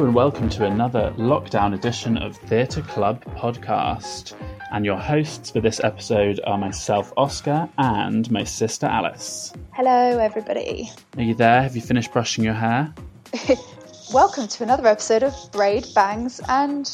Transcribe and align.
and 0.00 0.14
welcome 0.14 0.48
to 0.48 0.64
another 0.64 1.12
lockdown 1.18 1.74
edition 1.74 2.16
of 2.16 2.34
Theatre 2.34 2.80
Club 2.80 3.22
Podcast. 3.36 4.34
And 4.72 4.82
your 4.82 4.96
hosts 4.96 5.50
for 5.50 5.60
this 5.60 5.78
episode 5.84 6.40
are 6.44 6.56
myself, 6.56 7.12
Oscar, 7.18 7.68
and 7.76 8.30
my 8.30 8.42
sister, 8.42 8.86
Alice. 8.86 9.52
Hello, 9.72 10.18
everybody. 10.18 10.90
Are 11.18 11.22
you 11.22 11.34
there? 11.34 11.60
Have 11.60 11.76
you 11.76 11.82
finished 11.82 12.14
brushing 12.14 12.42
your 12.42 12.54
hair? 12.54 12.94
Welcome 14.14 14.48
to 14.48 14.62
another 14.62 14.86
episode 14.86 15.22
of 15.22 15.34
Braid, 15.52 15.86
Bangs, 15.94 16.40
and 16.48 16.90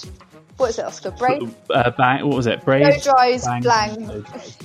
what 0.56 0.70
is 0.70 0.78
it, 0.78 0.84
Oscar? 0.84 1.10
Braid, 1.10 1.54
Uh, 1.70 1.90
bang, 1.90 2.26
what 2.26 2.36
was 2.36 2.46
it? 2.46 2.64
Braid? 2.64 2.82
blow 2.82 2.98
dries, 3.14 3.44
bang, 3.44 3.62
blang. 3.62 4.04
blow 4.06 4.20
dries. 4.22 4.58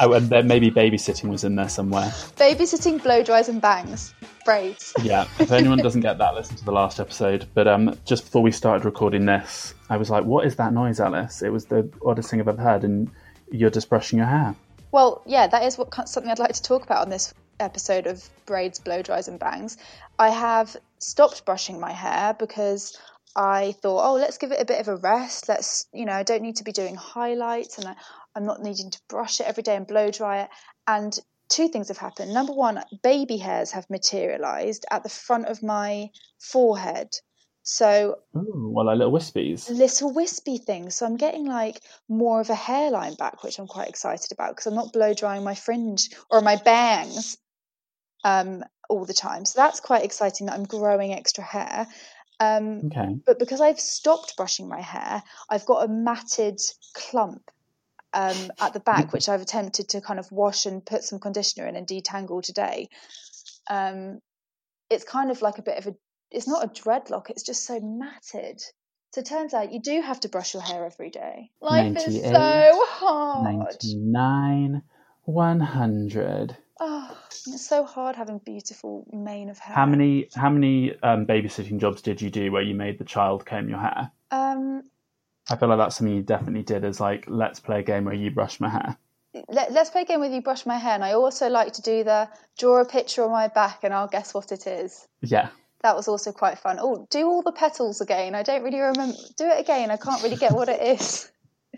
oh, 0.00 0.12
and 0.12 0.28
then 0.28 0.46
maybe 0.46 0.70
babysitting 0.70 1.28
was 1.30 1.44
in 1.44 1.54
there 1.56 1.68
somewhere. 1.68 2.08
Babysitting, 2.36 3.02
blow 3.02 3.22
dries, 3.22 3.48
and 3.48 3.60
bangs. 3.60 4.14
Braids. 4.44 4.92
Yeah, 5.02 5.26
if 5.38 5.50
anyone 5.52 5.78
doesn't 5.78 6.02
get 6.02 6.18
that, 6.18 6.34
listen 6.34 6.56
to 6.56 6.64
the 6.64 6.72
last 6.72 7.00
episode. 7.00 7.46
But 7.54 7.66
um, 7.66 7.98
just 8.04 8.24
before 8.24 8.42
we 8.42 8.50
started 8.52 8.84
recording 8.84 9.24
this, 9.26 9.74
I 9.88 9.96
was 9.96 10.10
like, 10.10 10.24
what 10.24 10.46
is 10.46 10.56
that 10.56 10.72
noise, 10.72 11.00
Alice? 11.00 11.40
It 11.42 11.50
was 11.50 11.66
the 11.66 11.88
oddest 12.04 12.30
thing 12.30 12.40
I've 12.40 12.48
ever 12.48 12.60
heard, 12.62 12.84
and 12.84 13.10
you're 13.50 13.70
just 13.70 13.88
brushing 13.88 14.18
your 14.18 14.26
hair. 14.28 14.54
Well, 14.92 15.22
yeah, 15.26 15.46
that 15.46 15.62
is 15.64 15.78
what 15.78 15.92
something 16.08 16.30
I'd 16.30 16.38
like 16.38 16.52
to 16.52 16.62
talk 16.62 16.82
about 16.84 17.02
on 17.02 17.10
this 17.10 17.32
episode 17.58 18.06
of 18.06 18.28
Braids, 18.46 18.78
Blow 18.80 19.00
Dries, 19.02 19.28
and 19.28 19.38
Bangs. 19.38 19.76
I 20.18 20.28
have 20.30 20.76
stopped 20.98 21.44
brushing 21.44 21.80
my 21.80 21.92
hair 21.92 22.34
because 22.38 22.98
I 23.36 23.72
thought, 23.82 24.08
oh, 24.08 24.14
let's 24.14 24.38
give 24.38 24.52
it 24.52 24.60
a 24.60 24.64
bit 24.64 24.80
of 24.80 24.88
a 24.88 24.96
rest. 24.96 25.48
Let's, 25.48 25.86
you 25.92 26.04
know, 26.04 26.12
I 26.12 26.22
don't 26.22 26.42
need 26.42 26.56
to 26.56 26.64
be 26.64 26.72
doing 26.72 26.94
highlights 26.94 27.78
and 27.78 27.88
I, 27.88 27.96
I'm 28.36 28.46
not 28.46 28.62
needing 28.62 28.90
to 28.90 29.00
brush 29.08 29.40
it 29.40 29.46
every 29.46 29.62
day 29.62 29.76
and 29.76 29.86
blow 29.86 30.10
dry 30.10 30.42
it. 30.42 30.50
And 30.86 31.18
two 31.48 31.68
things 31.68 31.88
have 31.88 31.98
happened. 31.98 32.32
Number 32.32 32.52
one, 32.52 32.82
baby 33.02 33.36
hairs 33.36 33.72
have 33.72 33.88
materialized 33.90 34.86
at 34.90 35.02
the 35.02 35.08
front 35.08 35.46
of 35.46 35.62
my 35.62 36.10
forehead. 36.38 37.10
So 37.64 38.18
Ooh, 38.36 38.70
well, 38.74 38.86
like 38.86 38.98
little 38.98 39.12
wispies. 39.12 39.70
little 39.70 40.12
wispy 40.12 40.58
things. 40.58 40.96
So 40.96 41.06
I'm 41.06 41.16
getting 41.16 41.46
like 41.46 41.80
more 42.08 42.40
of 42.40 42.50
a 42.50 42.54
hairline 42.54 43.14
back, 43.14 43.42
which 43.42 43.58
I'm 43.58 43.66
quite 43.66 43.88
excited 43.88 44.32
about 44.32 44.50
because 44.50 44.66
I'm 44.66 44.74
not 44.74 44.92
blow 44.92 45.14
drying 45.14 45.42
my 45.42 45.54
fringe 45.54 46.10
or 46.30 46.40
my 46.40 46.56
bangs 46.56 47.38
um, 48.22 48.62
all 48.88 49.06
the 49.06 49.14
time. 49.14 49.44
So 49.44 49.60
that's 49.60 49.80
quite 49.80 50.04
exciting 50.04 50.46
that 50.46 50.54
I'm 50.54 50.64
growing 50.64 51.12
extra 51.12 51.42
hair. 51.42 51.86
Um, 52.40 52.82
Okay. 52.86 53.18
but 53.26 53.38
because 53.38 53.60
I've 53.60 53.80
stopped 53.80 54.36
brushing 54.36 54.68
my 54.68 54.80
hair, 54.80 55.22
I've 55.48 55.66
got 55.66 55.84
a 55.84 55.92
matted 55.92 56.60
clump 56.94 57.50
um, 58.12 58.50
at 58.60 58.72
the 58.72 58.80
back, 58.80 59.12
which 59.12 59.28
I've 59.28 59.40
attempted 59.40 59.88
to 59.90 60.00
kind 60.00 60.18
of 60.18 60.30
wash 60.30 60.66
and 60.66 60.84
put 60.84 61.04
some 61.04 61.18
conditioner 61.18 61.66
in 61.66 61.76
and 61.76 61.86
detangle 61.86 62.42
today. 62.42 62.88
Um, 63.68 64.20
it's 64.90 65.04
kind 65.04 65.30
of 65.30 65.42
like 65.42 65.58
a 65.58 65.62
bit 65.62 65.78
of 65.78 65.86
a, 65.86 65.94
it's 66.30 66.48
not 66.48 66.64
a 66.64 66.68
dreadlock, 66.68 67.30
it's 67.30 67.42
just 67.42 67.64
so 67.64 67.80
matted. 67.80 68.62
So 69.12 69.20
it 69.20 69.26
turns 69.26 69.54
out 69.54 69.72
you 69.72 69.80
do 69.80 70.00
have 70.00 70.20
to 70.20 70.28
brush 70.28 70.54
your 70.54 70.62
hair 70.62 70.84
every 70.84 71.10
day. 71.10 71.50
Life 71.60 71.96
is 71.96 72.20
so 72.20 72.84
hard. 72.88 73.76
99, 73.82 74.82
100. 75.24 76.56
Oh, 76.80 77.16
it's 77.30 77.66
so 77.68 77.84
hard 77.84 78.16
having 78.16 78.38
beautiful 78.38 79.06
mane 79.12 79.48
of 79.48 79.58
hair. 79.58 79.74
How 79.74 79.86
many 79.86 80.28
how 80.34 80.50
many 80.50 80.98
um, 81.02 81.26
babysitting 81.26 81.78
jobs 81.78 82.02
did 82.02 82.20
you 82.20 82.30
do 82.30 82.50
where 82.50 82.62
you 82.62 82.74
made 82.74 82.98
the 82.98 83.04
child 83.04 83.46
comb 83.46 83.68
your 83.68 83.78
hair? 83.78 84.10
Um, 84.30 84.82
I 85.48 85.56
feel 85.56 85.68
like 85.68 85.78
that's 85.78 85.96
something 85.96 86.16
you 86.16 86.22
definitely 86.22 86.62
did. 86.62 86.84
Is 86.84 87.00
like 87.00 87.26
let's 87.28 87.60
play 87.60 87.80
a 87.80 87.82
game 87.82 88.04
where 88.06 88.14
you 88.14 88.30
brush 88.30 88.58
my 88.60 88.68
hair. 88.68 88.96
let, 89.48 89.72
let's 89.72 89.90
play 89.90 90.02
a 90.02 90.04
game 90.04 90.20
with 90.20 90.32
you 90.32 90.40
brush 90.42 90.64
my 90.64 90.78
hair 90.78 90.94
and 90.94 91.02
i 91.04 91.12
also 91.12 91.48
like 91.48 91.72
to 91.72 91.82
do 91.82 92.04
the 92.04 92.28
draw 92.56 92.80
a 92.80 92.84
picture 92.84 93.24
on 93.24 93.32
my 93.32 93.48
back 93.48 93.80
and 93.82 93.92
i'll 93.92 94.06
guess 94.06 94.32
what 94.32 94.52
it 94.52 94.64
is 94.66 95.08
Yeah, 95.22 95.48
that 95.82 95.96
was 95.96 96.06
also 96.06 96.30
quite 96.30 96.58
fun 96.58 96.78
oh 96.80 97.06
do 97.10 97.26
all 97.26 97.42
the 97.42 97.50
petals 97.50 98.00
again 98.00 98.36
i 98.36 98.44
don't 98.44 98.62
really 98.62 98.78
remember 98.78 99.16
do 99.36 99.46
it 99.46 99.58
again 99.58 99.90
i 99.90 99.96
can't 99.96 100.22
really 100.22 100.36
get 100.36 100.52
what 100.52 100.68
it 100.68 100.80
is 100.80 101.32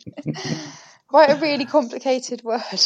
quite 1.08 1.30
a 1.30 1.36
really 1.36 1.64
complicated 1.64 2.42
word 2.44 2.82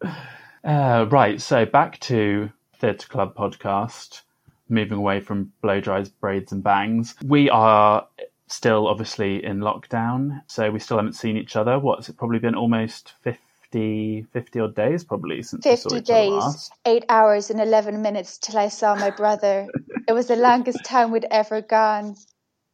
Uh, 0.68 1.06
right, 1.08 1.40
so 1.40 1.64
back 1.64 1.98
to 1.98 2.50
Theatre 2.78 3.08
Club 3.08 3.34
podcast, 3.34 4.20
moving 4.68 4.98
away 4.98 5.18
from 5.18 5.50
blow 5.62 5.80
dries, 5.80 6.10
braids, 6.10 6.52
and 6.52 6.62
bangs. 6.62 7.14
We 7.24 7.48
are 7.48 8.06
still 8.48 8.86
obviously 8.86 9.42
in 9.42 9.60
lockdown, 9.60 10.42
so 10.46 10.70
we 10.70 10.78
still 10.78 10.98
haven't 10.98 11.14
seen 11.14 11.38
each 11.38 11.56
other. 11.56 11.78
What's 11.78 12.10
it 12.10 12.18
probably 12.18 12.38
been 12.38 12.54
almost 12.54 13.14
50, 13.22 14.26
50 14.30 14.60
odd 14.60 14.74
days 14.74 15.04
probably 15.04 15.42
since 15.42 15.64
we 15.64 15.74
saw 15.74 15.88
50 15.88 15.96
each 15.96 16.10
other 16.10 16.50
days. 16.50 16.70
8 16.84 17.04
hours 17.08 17.48
and 17.48 17.60
11 17.62 18.02
minutes 18.02 18.38
till 18.38 18.58
i 18.58 18.68
saw 18.68 18.94
my 18.94 19.10
brother 19.10 19.66
it 20.08 20.12
was 20.12 20.28
the 20.28 20.36
longest 20.36 20.84
time 20.84 21.10
we'd 21.10 21.26
ever 21.30 21.60
gone 21.60 22.16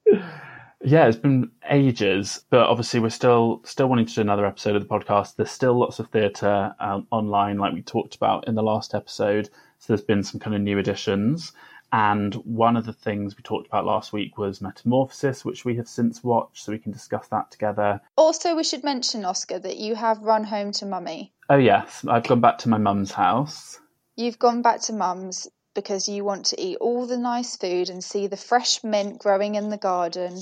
Yeah, 0.86 1.06
it's 1.06 1.16
been 1.16 1.50
ages, 1.70 2.44
but 2.50 2.68
obviously 2.68 3.00
we're 3.00 3.08
still 3.08 3.62
still 3.64 3.88
wanting 3.88 4.06
to 4.06 4.14
do 4.14 4.20
another 4.20 4.44
episode 4.44 4.76
of 4.76 4.82
the 4.82 4.88
podcast. 4.88 5.36
There's 5.36 5.50
still 5.50 5.78
lots 5.78 5.98
of 5.98 6.08
theatre 6.08 6.74
um, 6.78 7.06
online, 7.10 7.56
like 7.56 7.72
we 7.72 7.80
talked 7.82 8.14
about 8.14 8.46
in 8.46 8.54
the 8.54 8.62
last 8.62 8.94
episode. 8.94 9.48
So 9.78 9.86
there's 9.88 10.02
been 10.02 10.22
some 10.22 10.40
kind 10.40 10.54
of 10.54 10.62
new 10.62 10.78
additions, 10.78 11.52
and 11.92 12.34
one 12.34 12.76
of 12.76 12.84
the 12.84 12.92
things 12.92 13.36
we 13.36 13.42
talked 13.42 13.66
about 13.66 13.86
last 13.86 14.12
week 14.12 14.36
was 14.36 14.60
Metamorphosis, 14.60 15.44
which 15.44 15.64
we 15.64 15.76
have 15.76 15.88
since 15.88 16.22
watched, 16.22 16.64
so 16.64 16.72
we 16.72 16.78
can 16.78 16.92
discuss 16.92 17.28
that 17.28 17.50
together. 17.50 18.00
also 18.16 18.54
we 18.54 18.64
should 18.64 18.84
mention 18.84 19.24
oscar 19.24 19.58
that 19.58 19.78
you 19.78 19.94
have 19.94 20.18
run 20.22 20.44
home 20.44 20.72
to 20.72 20.86
mummy 20.86 21.32
Oh 21.50 21.56
yes, 21.58 22.04
I've 22.08 22.26
gone 22.26 22.40
back 22.40 22.58
to 22.58 22.68
my 22.70 22.78
mum's 22.78 23.12
house. 23.12 23.78
You've 24.16 24.38
gone 24.38 24.62
back 24.62 24.80
to 24.82 24.92
mum's 24.94 25.46
because 25.74 26.08
you 26.08 26.24
want 26.24 26.46
to 26.46 26.60
eat 26.60 26.78
all 26.80 27.06
the 27.06 27.18
nice 27.18 27.56
food 27.56 27.90
and 27.90 28.02
see 28.02 28.26
the 28.26 28.36
fresh 28.36 28.82
mint 28.82 29.18
growing 29.18 29.56
in 29.56 29.68
the 29.68 29.76
garden. 29.76 30.40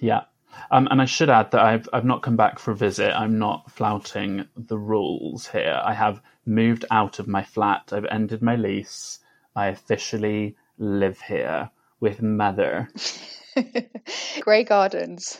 Yeah. 0.00 0.22
Um, 0.70 0.88
and 0.90 1.00
I 1.00 1.04
should 1.04 1.30
add 1.30 1.52
that 1.52 1.60
I've 1.60 1.88
I've 1.92 2.04
not 2.04 2.22
come 2.22 2.36
back 2.36 2.58
for 2.58 2.72
a 2.72 2.76
visit. 2.76 3.12
I'm 3.12 3.38
not 3.38 3.70
flouting 3.70 4.46
the 4.56 4.78
rules 4.78 5.46
here. 5.46 5.80
I 5.84 5.94
have 5.94 6.20
moved 6.46 6.84
out 6.90 7.18
of 7.18 7.28
my 7.28 7.44
flat. 7.44 7.92
I've 7.92 8.06
ended 8.06 8.42
my 8.42 8.56
lease. 8.56 9.20
I 9.54 9.68
officially 9.68 10.56
live 10.78 11.20
here 11.20 11.70
with 12.00 12.22
mother. 12.22 12.88
Grey 14.40 14.64
Gardens. 14.64 15.38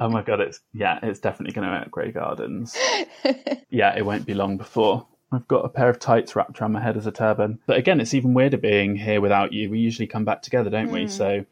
Oh 0.00 0.08
my 0.08 0.22
god, 0.22 0.40
it's 0.40 0.60
yeah, 0.72 0.98
it's 1.02 1.20
definitely 1.20 1.54
going 1.54 1.68
to 1.68 1.74
at 1.74 1.90
Grey 1.90 2.12
Gardens. 2.12 2.76
Yeah, 3.72 3.96
it 3.96 4.04
won't 4.04 4.26
be 4.26 4.34
long 4.34 4.56
before. 4.56 5.06
I've 5.30 5.46
got 5.46 5.64
a 5.64 5.68
pair 5.68 5.88
of 5.88 6.00
tights 6.00 6.34
wrapped 6.34 6.60
around 6.60 6.72
my 6.72 6.82
head 6.82 6.96
as 6.96 7.06
a 7.06 7.12
turban. 7.12 7.60
But 7.66 7.76
again, 7.76 8.00
it's 8.00 8.14
even 8.14 8.34
weirder 8.34 8.56
being 8.56 8.96
here 8.96 9.20
without 9.20 9.52
you. 9.52 9.70
We 9.70 9.78
usually 9.78 10.08
come 10.08 10.24
back 10.24 10.42
together, 10.42 10.70
don't 10.70 10.90
we? 10.90 11.06
So 11.06 11.46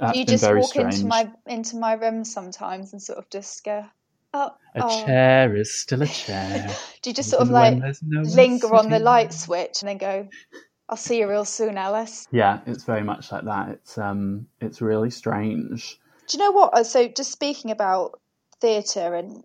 that's 0.00 0.18
you 0.18 0.24
just 0.24 0.44
walk 0.44 0.64
strange. 0.64 0.94
into 0.94 1.06
my 1.06 1.30
into 1.46 1.76
my 1.76 1.92
room 1.94 2.24
sometimes 2.24 2.92
and 2.92 3.02
sort 3.02 3.18
of 3.18 3.28
just 3.30 3.64
go, 3.64 3.84
oh, 4.34 4.50
A 4.74 4.84
oh. 4.84 5.04
chair 5.04 5.54
is 5.54 5.78
still 5.78 6.02
a 6.02 6.06
chair. 6.24 6.74
Do 7.02 7.10
you 7.10 7.14
just 7.14 7.30
sort 7.30 7.42
of 7.42 7.50
like 7.50 7.76
no 8.02 8.22
linger 8.22 8.74
on 8.74 8.90
the 8.90 8.98
light 8.98 9.32
switch 9.32 9.82
and 9.82 9.88
then 9.88 9.98
go, 9.98 10.28
I'll 10.88 10.96
see 10.96 11.18
you 11.18 11.28
real 11.28 11.44
soon, 11.44 11.76
Alice? 11.78 12.26
Yeah, 12.32 12.60
it's 12.66 12.84
very 12.84 13.02
much 13.02 13.30
like 13.30 13.44
that. 13.44 13.68
It's 13.68 13.98
um, 13.98 14.46
it's 14.60 14.80
really 14.80 15.10
strange. 15.10 16.00
Do 16.28 16.38
you 16.38 16.44
know 16.44 16.52
what? 16.52 16.74
Uh, 16.74 16.84
So, 16.84 17.08
just 17.08 17.32
speaking 17.32 17.70
about 17.70 18.20
theatre 18.60 19.14
and 19.14 19.44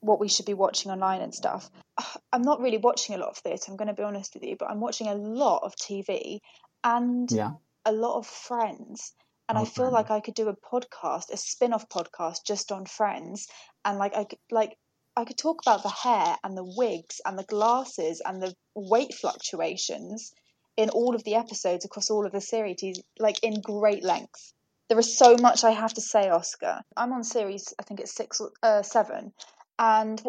what 0.00 0.20
we 0.20 0.28
should 0.28 0.46
be 0.46 0.54
watching 0.54 0.92
online 0.92 1.22
and 1.22 1.34
stuff, 1.34 1.70
I'm 2.32 2.42
not 2.42 2.60
really 2.60 2.78
watching 2.78 3.14
a 3.14 3.18
lot 3.18 3.30
of 3.30 3.38
theatre, 3.38 3.70
I'm 3.70 3.76
going 3.76 3.88
to 3.88 3.94
be 3.94 4.02
honest 4.02 4.34
with 4.34 4.44
you, 4.44 4.56
but 4.58 4.70
I'm 4.70 4.80
watching 4.80 5.08
a 5.08 5.14
lot 5.14 5.62
of 5.62 5.74
TV 5.76 6.40
and 6.84 7.30
Yeah, 7.30 7.52
a 7.84 7.92
lot 7.92 8.18
of 8.18 8.26
Friends. 8.26 9.14
And 9.48 9.56
Oh, 9.58 9.62
I 9.62 9.64
feel 9.64 9.90
like 9.90 10.10
I 10.10 10.20
could 10.20 10.34
do 10.34 10.48
a 10.48 10.56
podcast, 10.56 11.30
a 11.32 11.36
spin 11.36 11.72
off 11.72 11.88
podcast 11.88 12.44
just 12.44 12.72
on 12.72 12.84
Friends. 12.86 13.46
And 13.84 13.98
like, 13.98 14.16
I 14.16 14.24
could, 14.24 14.38
like, 14.50 14.76
I 15.16 15.24
could 15.24 15.38
talk 15.38 15.60
about 15.62 15.82
the 15.82 15.88
hair 15.88 16.36
and 16.44 16.56
the 16.56 16.64
wigs 16.76 17.20
and 17.24 17.38
the 17.38 17.44
glasses 17.44 18.20
and 18.24 18.42
the 18.42 18.54
weight 18.74 19.14
fluctuations 19.14 20.32
in 20.76 20.90
all 20.90 21.14
of 21.14 21.24
the 21.24 21.36
episodes 21.36 21.84
across 21.84 22.10
all 22.10 22.26
of 22.26 22.32
the 22.32 22.40
series, 22.40 23.00
like 23.18 23.42
in 23.42 23.60
great 23.60 24.04
length. 24.04 24.52
There 24.88 24.98
is 24.98 25.16
so 25.18 25.36
much 25.40 25.64
I 25.64 25.70
have 25.70 25.94
to 25.94 26.00
say, 26.00 26.28
Oscar. 26.28 26.82
I'm 26.96 27.12
on 27.12 27.24
series, 27.24 27.72
I 27.78 27.82
think 27.82 28.00
it's 28.00 28.14
six, 28.14 28.40
or- 28.40 28.52
uh, 28.62 28.82
seven, 28.82 29.32
and 29.78 30.22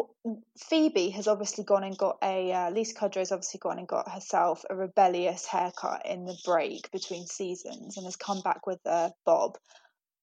Phoebe 0.58 1.10
has 1.10 1.26
obviously 1.26 1.64
gone 1.64 1.84
and 1.84 1.96
got 1.96 2.18
a. 2.22 2.52
Uh, 2.52 2.70
Lisa 2.70 2.94
Kudrow 2.94 3.18
has 3.18 3.32
obviously 3.32 3.58
gone 3.58 3.78
and 3.78 3.88
got 3.88 4.10
herself 4.10 4.64
a 4.68 4.76
rebellious 4.76 5.46
haircut 5.46 6.04
in 6.04 6.26
the 6.26 6.36
break 6.44 6.90
between 6.90 7.26
seasons, 7.26 7.96
and 7.96 8.04
has 8.04 8.16
come 8.16 8.40
back 8.42 8.66
with 8.66 8.80
a 8.84 9.12
bob. 9.24 9.56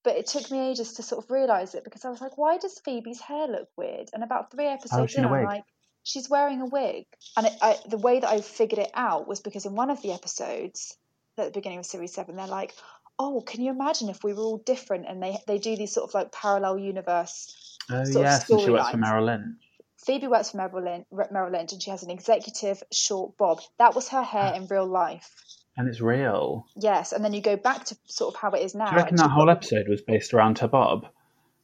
But 0.04 0.18
it 0.18 0.28
took 0.28 0.52
me 0.52 0.70
ages 0.70 0.94
to 0.94 1.04
sort 1.04 1.24
of 1.24 1.32
realise 1.32 1.74
it 1.74 1.84
because 1.84 2.06
I 2.06 2.10
was 2.10 2.22
like, 2.22 2.38
why 2.38 2.60
does 2.60 2.80
Phoebe's 2.86 3.20
hair 3.20 3.48
look 3.48 3.68
weird? 3.76 4.10
And 4.14 4.24
about 4.24 4.52
three 4.52 4.68
episodes 4.68 5.16
in 5.16 5.26
I'm 5.26 5.44
like, 5.44 5.64
she's 6.04 6.30
wearing 6.30 6.62
a 6.62 6.68
wig. 6.68 7.06
And 7.36 7.48
it, 7.48 7.54
I, 7.60 7.78
the 7.90 7.98
way 7.98 8.20
that 8.20 8.30
I 8.30 8.42
figured 8.42 8.80
it 8.80 8.92
out 8.94 9.28
was 9.28 9.42
because 9.42 9.66
in 9.66 9.74
one 9.74 9.90
of 9.90 10.04
the 10.04 10.14
episodes 10.14 10.96
at 11.40 11.46
the 11.46 11.52
beginning 11.60 11.80
of 11.80 11.88
series 11.88 12.14
seven, 12.14 12.36
they're 12.36 12.48
like, 12.48 12.74
"Oh, 13.18 13.42
can 13.42 13.62
you 13.62 13.72
imagine 13.72 14.10
if 14.10 14.24
we 14.24 14.34
were 14.34 14.44
all 14.44 14.58
different?" 14.60 15.08
And 15.08 15.22
they 15.22 15.38
they 15.48 15.58
do 15.58 15.76
these 15.76 15.94
sort 15.94 16.08
of 16.08 16.14
like 16.14 16.32
parallel 16.32 16.78
universe. 16.78 17.75
Oh 17.90 18.04
yes, 18.08 18.50
and 18.50 18.62
she 18.62 18.70
works 18.70 18.90
for. 18.90 18.98
Merrill 18.98 19.26
Lynch. 19.26 19.58
Phoebe 19.98 20.28
works 20.28 20.52
for 20.52 20.58
Merrill 20.58 20.84
Lynch, 20.84 21.06
Merrill 21.32 21.52
Lynch, 21.52 21.74
and 21.74 21.82
she 21.82 21.90
has 21.90 22.04
an 22.04 22.12
executive 22.12 22.84
short 22.92 23.38
bob. 23.38 23.60
That 23.80 23.96
was 23.96 24.10
her 24.10 24.22
hair 24.22 24.52
ah. 24.54 24.58
in 24.58 24.68
real 24.68 24.86
life. 24.86 25.32
And 25.78 25.90
it's 25.90 26.00
real. 26.00 26.68
Yes, 26.76 27.12
and 27.12 27.24
then 27.24 27.34
you 27.34 27.42
go 27.42 27.58
back 27.58 27.86
to 27.86 27.98
sort 28.06 28.34
of 28.34 28.40
how 28.40 28.52
it 28.52 28.62
is 28.62 28.76
now. 28.76 28.86
Do 28.86 28.92
you 28.92 28.98
reckon 28.98 29.18
that 29.18 29.30
whole 29.30 29.46
got- 29.46 29.58
episode 29.58 29.88
was 29.90 30.02
based 30.02 30.34
around 30.34 30.60
her 30.60 30.68
Bob? 30.68 31.08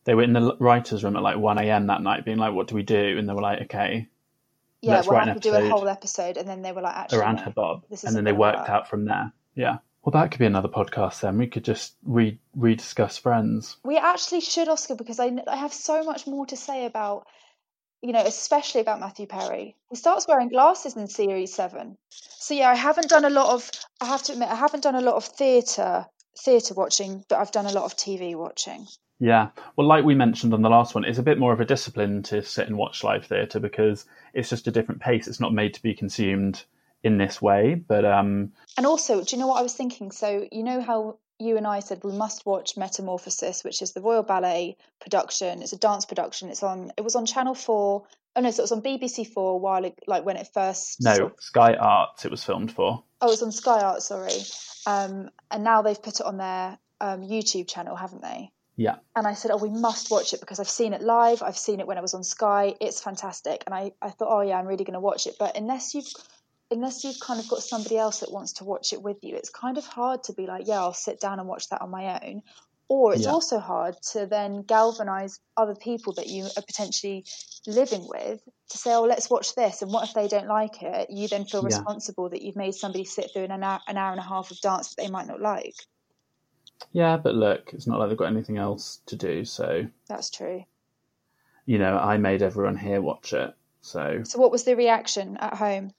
They 0.03 0.15
were 0.15 0.23
in 0.23 0.33
the 0.33 0.57
writers' 0.59 1.03
room 1.03 1.15
at 1.15 1.21
like 1.21 1.37
one 1.37 1.59
a.m. 1.59 1.87
that 1.87 2.01
night, 2.01 2.25
being 2.25 2.37
like, 2.39 2.53
"What 2.53 2.67
do 2.67 2.75
we 2.75 2.81
do?" 2.81 3.17
And 3.19 3.29
they 3.29 3.33
were 3.33 3.41
like, 3.41 3.61
"Okay, 3.63 4.09
Yeah, 4.81 4.95
let's 4.95 5.07
we'll 5.07 5.17
write 5.17 5.27
have 5.27 5.39
to 5.39 5.49
do 5.49 5.53
a 5.53 5.69
whole 5.69 5.87
episode, 5.87 6.37
and 6.37 6.47
then 6.47 6.63
they 6.63 6.71
were 6.71 6.81
like, 6.81 6.95
actually, 6.95 7.19
around 7.19 7.35
no, 7.35 7.43
her 7.43 7.51
Bob," 7.51 7.83
this 7.89 8.03
and 8.03 8.15
then 8.15 8.23
they 8.23 8.33
worked 8.33 8.61
work. 8.61 8.69
out 8.69 8.89
from 8.89 9.05
there. 9.05 9.31
Yeah. 9.53 9.77
Well, 10.03 10.11
that 10.11 10.31
could 10.31 10.39
be 10.39 10.45
another 10.45 10.67
podcast. 10.67 11.21
Then 11.21 11.37
we 11.37 11.47
could 11.47 11.63
just 11.63 11.95
re 12.03 12.39
rediscuss 12.57 13.19
Friends. 13.19 13.77
We 13.83 13.97
actually 13.97 14.41
should, 14.41 14.67
Oscar, 14.67 14.95
because 14.95 15.19
I, 15.19 15.31
I 15.47 15.57
have 15.57 15.73
so 15.73 16.03
much 16.03 16.25
more 16.25 16.45
to 16.47 16.57
say 16.57 16.85
about, 16.85 17.27
you 18.01 18.11
know, 18.11 18.23
especially 18.25 18.81
about 18.81 18.99
Matthew 18.99 19.27
Perry. 19.27 19.75
He 19.89 19.95
starts 19.95 20.27
wearing 20.27 20.49
glasses 20.49 20.95
in 20.95 21.07
series 21.07 21.53
seven. 21.53 21.97
So 22.09 22.55
yeah, 22.55 22.69
I 22.69 22.75
haven't 22.75 23.09
done 23.09 23.25
a 23.25 23.29
lot 23.29 23.53
of. 23.53 23.69
I 24.01 24.05
have 24.05 24.23
to 24.23 24.33
admit, 24.33 24.49
I 24.49 24.55
haven't 24.55 24.83
done 24.83 24.95
a 24.95 25.01
lot 25.01 25.15
of 25.15 25.25
theatre 25.25 26.07
theatre 26.39 26.73
watching, 26.73 27.23
but 27.29 27.39
I've 27.39 27.51
done 27.51 27.67
a 27.67 27.73
lot 27.73 27.85
of 27.85 27.95
TV 27.95 28.35
watching. 28.35 28.87
Yeah. 29.19 29.49
Well, 29.75 29.85
like 29.85 30.03
we 30.03 30.15
mentioned 30.15 30.51
on 30.51 30.63
the 30.63 30.69
last 30.69 30.95
one, 30.95 31.05
it's 31.05 31.19
a 31.19 31.23
bit 31.23 31.37
more 31.37 31.53
of 31.53 31.59
a 31.59 31.65
discipline 31.65 32.23
to 32.23 32.41
sit 32.41 32.67
and 32.67 32.75
watch 32.75 33.03
live 33.03 33.27
theatre 33.27 33.59
because 33.59 34.05
it's 34.33 34.49
just 34.49 34.65
a 34.65 34.71
different 34.71 34.99
pace. 34.99 35.27
It's 35.27 35.39
not 35.39 35.53
made 35.53 35.75
to 35.75 35.81
be 35.83 35.93
consumed 35.93 36.63
in 37.03 37.17
this 37.17 37.41
way. 37.41 37.75
But 37.75 38.05
um, 38.05 38.51
And 38.77 38.85
also, 38.85 39.23
do 39.23 39.35
you 39.35 39.39
know 39.39 39.47
what 39.47 39.59
I 39.59 39.63
was 39.63 39.73
thinking? 39.73 40.11
So 40.11 40.47
you 40.51 40.63
know 40.63 40.81
how 40.81 41.17
you 41.39 41.57
and 41.57 41.65
I 41.65 41.79
said 41.79 42.03
we 42.03 42.11
must 42.11 42.45
watch 42.45 42.77
Metamorphosis, 42.77 43.63
which 43.63 43.81
is 43.81 43.93
the 43.93 44.01
Royal 44.01 44.23
Ballet 44.23 44.77
production. 44.99 45.61
It's 45.61 45.73
a 45.73 45.77
dance 45.77 46.05
production. 46.05 46.49
It's 46.49 46.63
on. 46.63 46.91
It 46.97 47.03
was 47.03 47.15
on 47.15 47.25
Channel 47.25 47.55
Four. 47.55 48.03
Oh 48.35 48.41
no, 48.41 48.51
so 48.51 48.61
it 48.61 48.63
was 48.63 48.71
on 48.71 48.81
BBC 48.81 49.27
Four 49.27 49.59
while, 49.59 49.85
ag- 49.85 49.99
like 50.07 50.23
when 50.25 50.37
it 50.37 50.47
first. 50.53 51.01
no, 51.01 51.15
sort 51.15 51.31
of- 51.33 51.37
Sky 51.41 51.73
Arts 51.73 52.25
it 52.25 52.31
was 52.31 52.43
filmed 52.43 52.71
for. 52.71 53.03
oh, 53.21 53.27
it 53.27 53.31
was 53.31 53.43
on 53.43 53.51
Sky 53.51 53.81
Arts. 53.81 54.05
Sorry. 54.07 54.31
Um, 54.87 55.29
and 55.51 55.63
now 55.63 55.81
they've 55.81 56.01
put 56.01 56.19
it 56.19 56.25
on 56.25 56.37
their 56.37 56.77
um, 57.01 57.21
YouTube 57.21 57.67
channel, 57.67 57.95
haven't 57.95 58.21
they? 58.21 58.51
Yeah. 58.77 58.95
And 59.15 59.27
I 59.27 59.33
said, 59.33 59.51
oh, 59.51 59.57
we 59.57 59.69
must 59.69 60.09
watch 60.09 60.33
it 60.33 60.39
because 60.39 60.59
I've 60.59 60.69
seen 60.69 60.93
it 60.93 61.01
live. 61.01 61.43
I've 61.43 61.57
seen 61.57 61.79
it 61.81 61.85
when 61.87 61.97
it 61.97 62.01
was 62.01 62.13
on 62.15 62.23
Sky. 62.23 62.73
It's 62.79 62.99
fantastic. 63.01 63.63
And 63.67 63.75
I, 63.75 63.91
I 64.01 64.09
thought, 64.09 64.29
oh 64.31 64.41
yeah, 64.41 64.57
I'm 64.57 64.65
really 64.65 64.85
going 64.85 64.93
to 64.95 64.99
watch 64.99 65.27
it. 65.27 65.35
But 65.37 65.55
unless 65.57 65.93
you've 65.93 66.07
unless 66.71 67.03
you've 67.03 67.19
kind 67.19 67.39
of 67.39 67.47
got 67.47 67.61
somebody 67.63 67.97
else 67.97 68.19
that 68.21 68.31
wants 68.31 68.53
to 68.53 68.65
watch 68.65 68.93
it 68.93 69.01
with 69.01 69.17
you, 69.21 69.35
it's 69.35 69.49
kind 69.49 69.77
of 69.77 69.85
hard 69.85 70.23
to 70.25 70.33
be 70.33 70.47
like, 70.47 70.67
yeah, 70.67 70.79
I'll 70.79 70.93
sit 70.93 71.19
down 71.19 71.39
and 71.39 71.47
watch 71.47 71.69
that 71.69 71.81
on 71.81 71.89
my 71.89 72.19
own. 72.25 72.41
Or 72.87 73.13
it's 73.13 73.23
Yeah. 73.23 73.31
also 73.31 73.59
hard 73.59 73.95
to 74.11 74.25
then 74.25 74.63
galvanize 74.63 75.39
other 75.55 75.75
people 75.75 76.13
that 76.13 76.27
you 76.27 76.45
are 76.45 76.63
potentially 76.63 77.25
living 77.67 78.05
with 78.07 78.41
to 78.69 78.77
say, 78.77 78.93
oh, 78.93 79.03
let's 79.03 79.29
watch 79.29 79.55
this. 79.55 79.81
And 79.81 79.91
what 79.91 80.07
if 80.07 80.13
they 80.13 80.27
don't 80.27 80.47
like 80.47 80.81
it? 80.81 81.09
You 81.09 81.27
then 81.27 81.45
feel 81.45 81.61
Yeah. 81.61 81.67
responsible 81.67 82.29
that 82.29 82.41
you've 82.41 82.55
made 82.57 82.73
somebody 82.75 83.05
sit 83.05 83.31
through 83.31 83.43
an 83.45 83.63
hour, 83.63 83.79
an 83.87 83.97
hour 83.97 84.11
and 84.11 84.19
a 84.19 84.23
half 84.23 84.51
of 84.51 84.59
dance 84.61 84.89
that 84.89 85.01
they 85.01 85.09
might 85.09 85.27
not 85.27 85.41
like. 85.41 85.75
Yeah, 86.91 87.17
but 87.17 87.35
look, 87.35 87.73
it's 87.73 87.87
not 87.87 87.99
like 87.99 88.09
they've 88.09 88.17
got 88.17 88.31
anything 88.31 88.57
else 88.57 89.01
to 89.05 89.15
do. 89.15 89.45
So 89.45 89.87
That's 90.07 90.29
true. 90.29 90.65
you 91.65 91.77
know, 91.77 91.97
I 91.97 92.17
made 92.17 92.41
everyone 92.41 92.75
here 92.77 93.01
watch 93.01 93.33
it. 93.33 93.53
So 93.81 94.23
So, 94.23 94.39
what 94.39 94.51
was 94.51 94.63
the 94.63 94.75
reaction 94.75 95.37
at 95.37 95.53
home? 95.55 95.91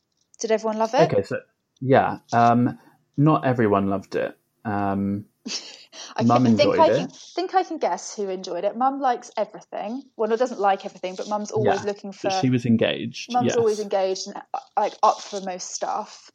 Did 0.42 0.50
everyone 0.50 0.78
love 0.78 0.92
it? 0.94 1.12
okay, 1.12 1.22
so 1.22 1.38
yeah, 1.80 2.18
um, 2.32 2.78
not 3.16 3.44
everyone 3.46 3.88
loved 3.88 4.16
it. 4.16 4.36
Um, 4.64 5.26
I 6.16 6.24
Mum 6.24 6.44
can- 6.44 6.56
think 6.56 6.78
I 6.78 6.86
enjoyed 6.86 6.96
can 6.96 7.04
it. 7.06 7.12
think 7.34 7.54
I 7.54 7.62
can 7.62 7.78
guess 7.78 8.14
who 8.16 8.28
enjoyed 8.28 8.64
it. 8.64 8.76
Mum 8.76 9.00
likes 9.00 9.30
everything. 9.36 10.02
Well, 10.16 10.28
no, 10.28 10.36
doesn't 10.36 10.60
like 10.60 10.84
everything, 10.84 11.14
but 11.16 11.28
Mum's 11.28 11.52
always 11.52 11.80
Yeah, 11.80 11.86
looking 11.86 12.12
for. 12.12 12.30
she 12.30 12.50
was 12.50 12.66
engaged. 12.66 13.32
Mum's 13.32 13.46
yes. 13.46 13.56
always 13.56 13.78
engaged 13.80 14.26
and 14.26 14.36
uh, 14.52 14.58
like 14.76 14.94
up 15.02 15.20
for 15.20 15.40
most 15.42 15.70
stuff. 15.72 16.30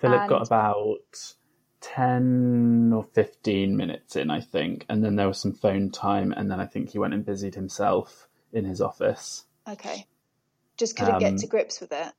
Philip 0.00 0.28
got 0.28 0.46
about 0.46 1.34
ten 1.80 2.92
or 2.94 3.02
fifteen 3.04 3.76
minutes 3.76 4.14
in, 4.16 4.30
I 4.30 4.40
think, 4.40 4.86
and 4.88 5.04
then 5.04 5.16
there 5.16 5.26
was 5.28 5.38
some 5.38 5.52
phone 5.52 5.90
time, 5.90 6.32
and 6.32 6.50
then 6.50 6.60
I 6.60 6.66
think 6.66 6.90
he 6.90 6.98
went 6.98 7.12
and 7.14 7.24
busied 7.26 7.54
himself 7.56 8.28
in 8.52 8.64
his 8.64 8.80
office. 8.80 9.44
Okay, 9.68 10.06
just 10.76 10.96
couldn't 10.96 11.18
get 11.18 11.32
Um, 11.32 11.38
to 11.38 11.46
grips 11.46 11.80
with 11.80 11.92
it. 11.92 12.12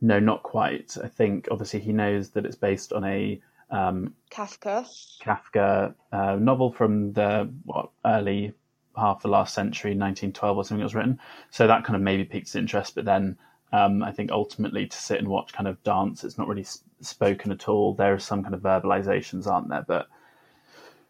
No, 0.00 0.18
not 0.18 0.42
quite. 0.42 0.96
I 1.02 1.08
think 1.08 1.48
obviously 1.50 1.80
he 1.80 1.92
knows 1.92 2.30
that 2.30 2.46
it's 2.46 2.56
based 2.56 2.92
on 2.92 3.04
a 3.04 3.40
um, 3.70 4.14
Kafka. 4.30 4.86
Kafka 5.22 5.94
uh, 6.12 6.36
novel 6.36 6.72
from 6.72 7.12
the 7.12 7.50
what 7.64 7.90
early 8.04 8.52
half 8.96 9.18
of 9.18 9.22
the 9.22 9.28
last 9.28 9.54
century, 9.54 9.90
1912 9.90 10.56
or 10.56 10.64
something. 10.64 10.80
It 10.80 10.84
was 10.84 10.94
written, 10.94 11.20
so 11.50 11.66
that 11.66 11.84
kind 11.84 11.96
of 11.96 12.02
maybe 12.02 12.24
piqued 12.24 12.48
his 12.48 12.56
interest. 12.56 12.94
But 12.94 13.04
then 13.04 13.36
um, 13.72 14.02
I 14.02 14.10
think 14.10 14.32
ultimately 14.32 14.86
to 14.86 14.96
sit 14.96 15.18
and 15.18 15.28
watch 15.28 15.52
kind 15.52 15.68
of 15.68 15.82
dance, 15.82 16.24
it's 16.24 16.38
not 16.38 16.48
really 16.48 16.62
s- 16.62 16.82
spoken 17.00 17.52
at 17.52 17.68
all. 17.68 17.94
There 17.94 18.14
are 18.14 18.18
some 18.18 18.42
kind 18.42 18.54
of 18.54 18.60
verbalizations, 18.60 19.46
aren't 19.46 19.68
there? 19.68 19.84
But 19.86 20.08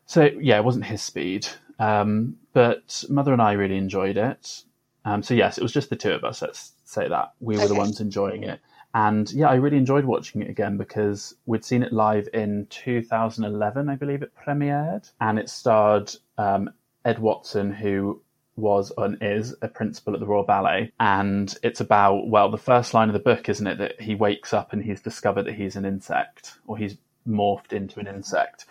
so 0.06 0.24
yeah, 0.40 0.58
it 0.58 0.64
wasn't 0.64 0.84
his 0.86 1.02
speed. 1.02 1.46
Um, 1.78 2.36
but 2.52 3.04
mother 3.08 3.32
and 3.32 3.40
I 3.40 3.52
really 3.52 3.78
enjoyed 3.78 4.18
it. 4.18 4.64
Um, 5.04 5.22
so 5.22 5.32
yes, 5.32 5.56
it 5.56 5.62
was 5.62 5.72
just 5.72 5.88
the 5.88 5.96
two 5.96 6.12
of 6.12 6.24
us. 6.24 6.42
Let's 6.42 6.72
say 6.84 7.08
that 7.08 7.32
we 7.40 7.56
were 7.56 7.68
the 7.68 7.74
ones 7.74 8.00
enjoying 8.00 8.42
it. 8.42 8.60
And 8.94 9.30
yeah, 9.32 9.48
I 9.48 9.54
really 9.54 9.76
enjoyed 9.76 10.04
watching 10.04 10.42
it 10.42 10.50
again 10.50 10.76
because 10.76 11.34
we'd 11.46 11.64
seen 11.64 11.82
it 11.82 11.92
live 11.92 12.28
in 12.34 12.66
2011, 12.70 13.88
I 13.88 13.94
believe 13.94 14.22
it 14.22 14.32
premiered, 14.34 15.10
and 15.20 15.38
it 15.38 15.48
starred 15.48 16.12
um, 16.38 16.70
Ed 17.04 17.20
Watson, 17.20 17.72
who 17.72 18.20
was 18.56 18.92
and 18.98 19.16
is 19.20 19.54
a 19.62 19.68
principal 19.68 20.14
at 20.14 20.20
the 20.20 20.26
Royal 20.26 20.44
Ballet. 20.44 20.92
And 21.00 21.56
it's 21.62 21.80
about, 21.80 22.28
well, 22.28 22.50
the 22.50 22.58
first 22.58 22.92
line 22.94 23.08
of 23.08 23.12
the 23.12 23.20
book, 23.20 23.48
isn't 23.48 23.66
it, 23.66 23.78
that 23.78 24.00
he 24.00 24.14
wakes 24.14 24.52
up 24.52 24.72
and 24.72 24.82
he's 24.82 25.00
discovered 25.00 25.44
that 25.44 25.54
he's 25.54 25.76
an 25.76 25.84
insect 25.84 26.58
or 26.66 26.76
he's 26.76 26.96
morphed 27.26 27.72
into 27.72 28.00
an 28.00 28.06
insect. 28.06 28.66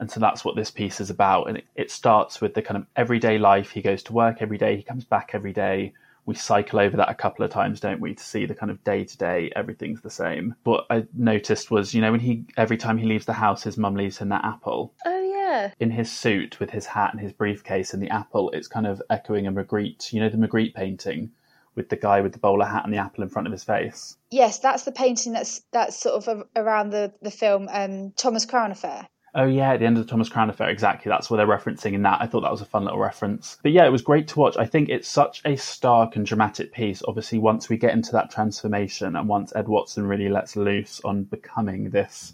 And 0.00 0.10
so 0.10 0.20
that's 0.20 0.44
what 0.44 0.56
this 0.56 0.70
piece 0.70 1.00
is 1.00 1.10
about. 1.10 1.48
And 1.48 1.58
it, 1.58 1.64
it 1.74 1.90
starts 1.90 2.40
with 2.40 2.54
the 2.54 2.62
kind 2.62 2.76
of 2.76 2.86
everyday 2.96 3.38
life. 3.38 3.70
He 3.70 3.82
goes 3.82 4.02
to 4.04 4.12
work 4.12 4.40
every 4.40 4.58
day, 4.58 4.76
he 4.76 4.82
comes 4.82 5.04
back 5.04 5.30
every 5.34 5.52
day. 5.52 5.92
We 6.28 6.34
cycle 6.34 6.78
over 6.78 6.94
that 6.98 7.08
a 7.08 7.14
couple 7.14 7.42
of 7.42 7.50
times, 7.50 7.80
don't 7.80 8.02
we, 8.02 8.14
to 8.14 8.22
see 8.22 8.44
the 8.44 8.54
kind 8.54 8.70
of 8.70 8.84
day 8.84 9.02
to 9.02 9.16
day, 9.16 9.50
everything's 9.56 10.02
the 10.02 10.10
same. 10.10 10.54
What 10.64 10.84
I 10.90 11.06
noticed 11.14 11.70
was, 11.70 11.94
you 11.94 12.02
know, 12.02 12.10
when 12.10 12.20
he, 12.20 12.44
every 12.58 12.76
time 12.76 12.98
he 12.98 13.06
leaves 13.06 13.24
the 13.24 13.32
house, 13.32 13.62
his 13.62 13.78
mum 13.78 13.94
leaves 13.94 14.18
him 14.18 14.28
that 14.28 14.44
apple. 14.44 14.92
Oh 15.06 15.22
yeah. 15.22 15.72
In 15.80 15.90
his 15.90 16.12
suit 16.12 16.60
with 16.60 16.68
his 16.68 16.84
hat 16.84 17.14
and 17.14 17.20
his 17.22 17.32
briefcase 17.32 17.94
and 17.94 18.02
the 18.02 18.10
apple, 18.10 18.50
it's 18.50 18.68
kind 18.68 18.86
of 18.86 19.00
echoing 19.08 19.46
a 19.46 19.52
Magritte, 19.52 20.12
you 20.12 20.20
know, 20.20 20.28
the 20.28 20.36
Magritte 20.36 20.74
painting 20.74 21.30
with 21.74 21.88
the 21.88 21.96
guy 21.96 22.20
with 22.20 22.32
the 22.32 22.38
bowler 22.38 22.66
hat 22.66 22.84
and 22.84 22.92
the 22.92 22.98
apple 22.98 23.24
in 23.24 23.30
front 23.30 23.46
of 23.46 23.52
his 23.52 23.64
face. 23.64 24.18
Yes, 24.30 24.58
that's 24.58 24.82
the 24.82 24.92
painting 24.92 25.32
that's 25.32 25.62
that's 25.72 25.96
sort 25.98 26.16
of 26.16 26.28
a, 26.28 26.60
around 26.60 26.90
the 26.90 27.14
the 27.22 27.30
film 27.30 27.68
um, 27.72 28.10
Thomas 28.16 28.44
Crown 28.44 28.70
Affair. 28.70 29.08
Oh 29.38 29.46
yeah, 29.46 29.74
at 29.74 29.78
the 29.78 29.86
end 29.86 29.96
of 29.96 30.04
the 30.04 30.10
Thomas 30.10 30.28
Crown 30.28 30.50
affair, 30.50 30.68
exactly. 30.68 31.08
That's 31.08 31.30
what 31.30 31.36
they're 31.36 31.46
referencing 31.46 31.92
in 31.92 32.02
that. 32.02 32.20
I 32.20 32.26
thought 32.26 32.40
that 32.40 32.50
was 32.50 32.60
a 32.60 32.64
fun 32.64 32.82
little 32.82 32.98
reference. 32.98 33.56
But 33.62 33.70
yeah, 33.70 33.86
it 33.86 33.92
was 33.92 34.02
great 34.02 34.26
to 34.28 34.38
watch. 34.40 34.56
I 34.56 34.66
think 34.66 34.88
it's 34.88 35.06
such 35.06 35.42
a 35.44 35.54
stark 35.54 36.16
and 36.16 36.26
dramatic 36.26 36.72
piece. 36.72 37.04
Obviously, 37.06 37.38
once 37.38 37.68
we 37.68 37.76
get 37.76 37.92
into 37.92 38.10
that 38.10 38.32
transformation 38.32 39.14
and 39.14 39.28
once 39.28 39.52
Ed 39.54 39.68
Watson 39.68 40.08
really 40.08 40.28
lets 40.28 40.56
loose 40.56 41.00
on 41.04 41.22
becoming 41.22 41.90
this 41.90 42.32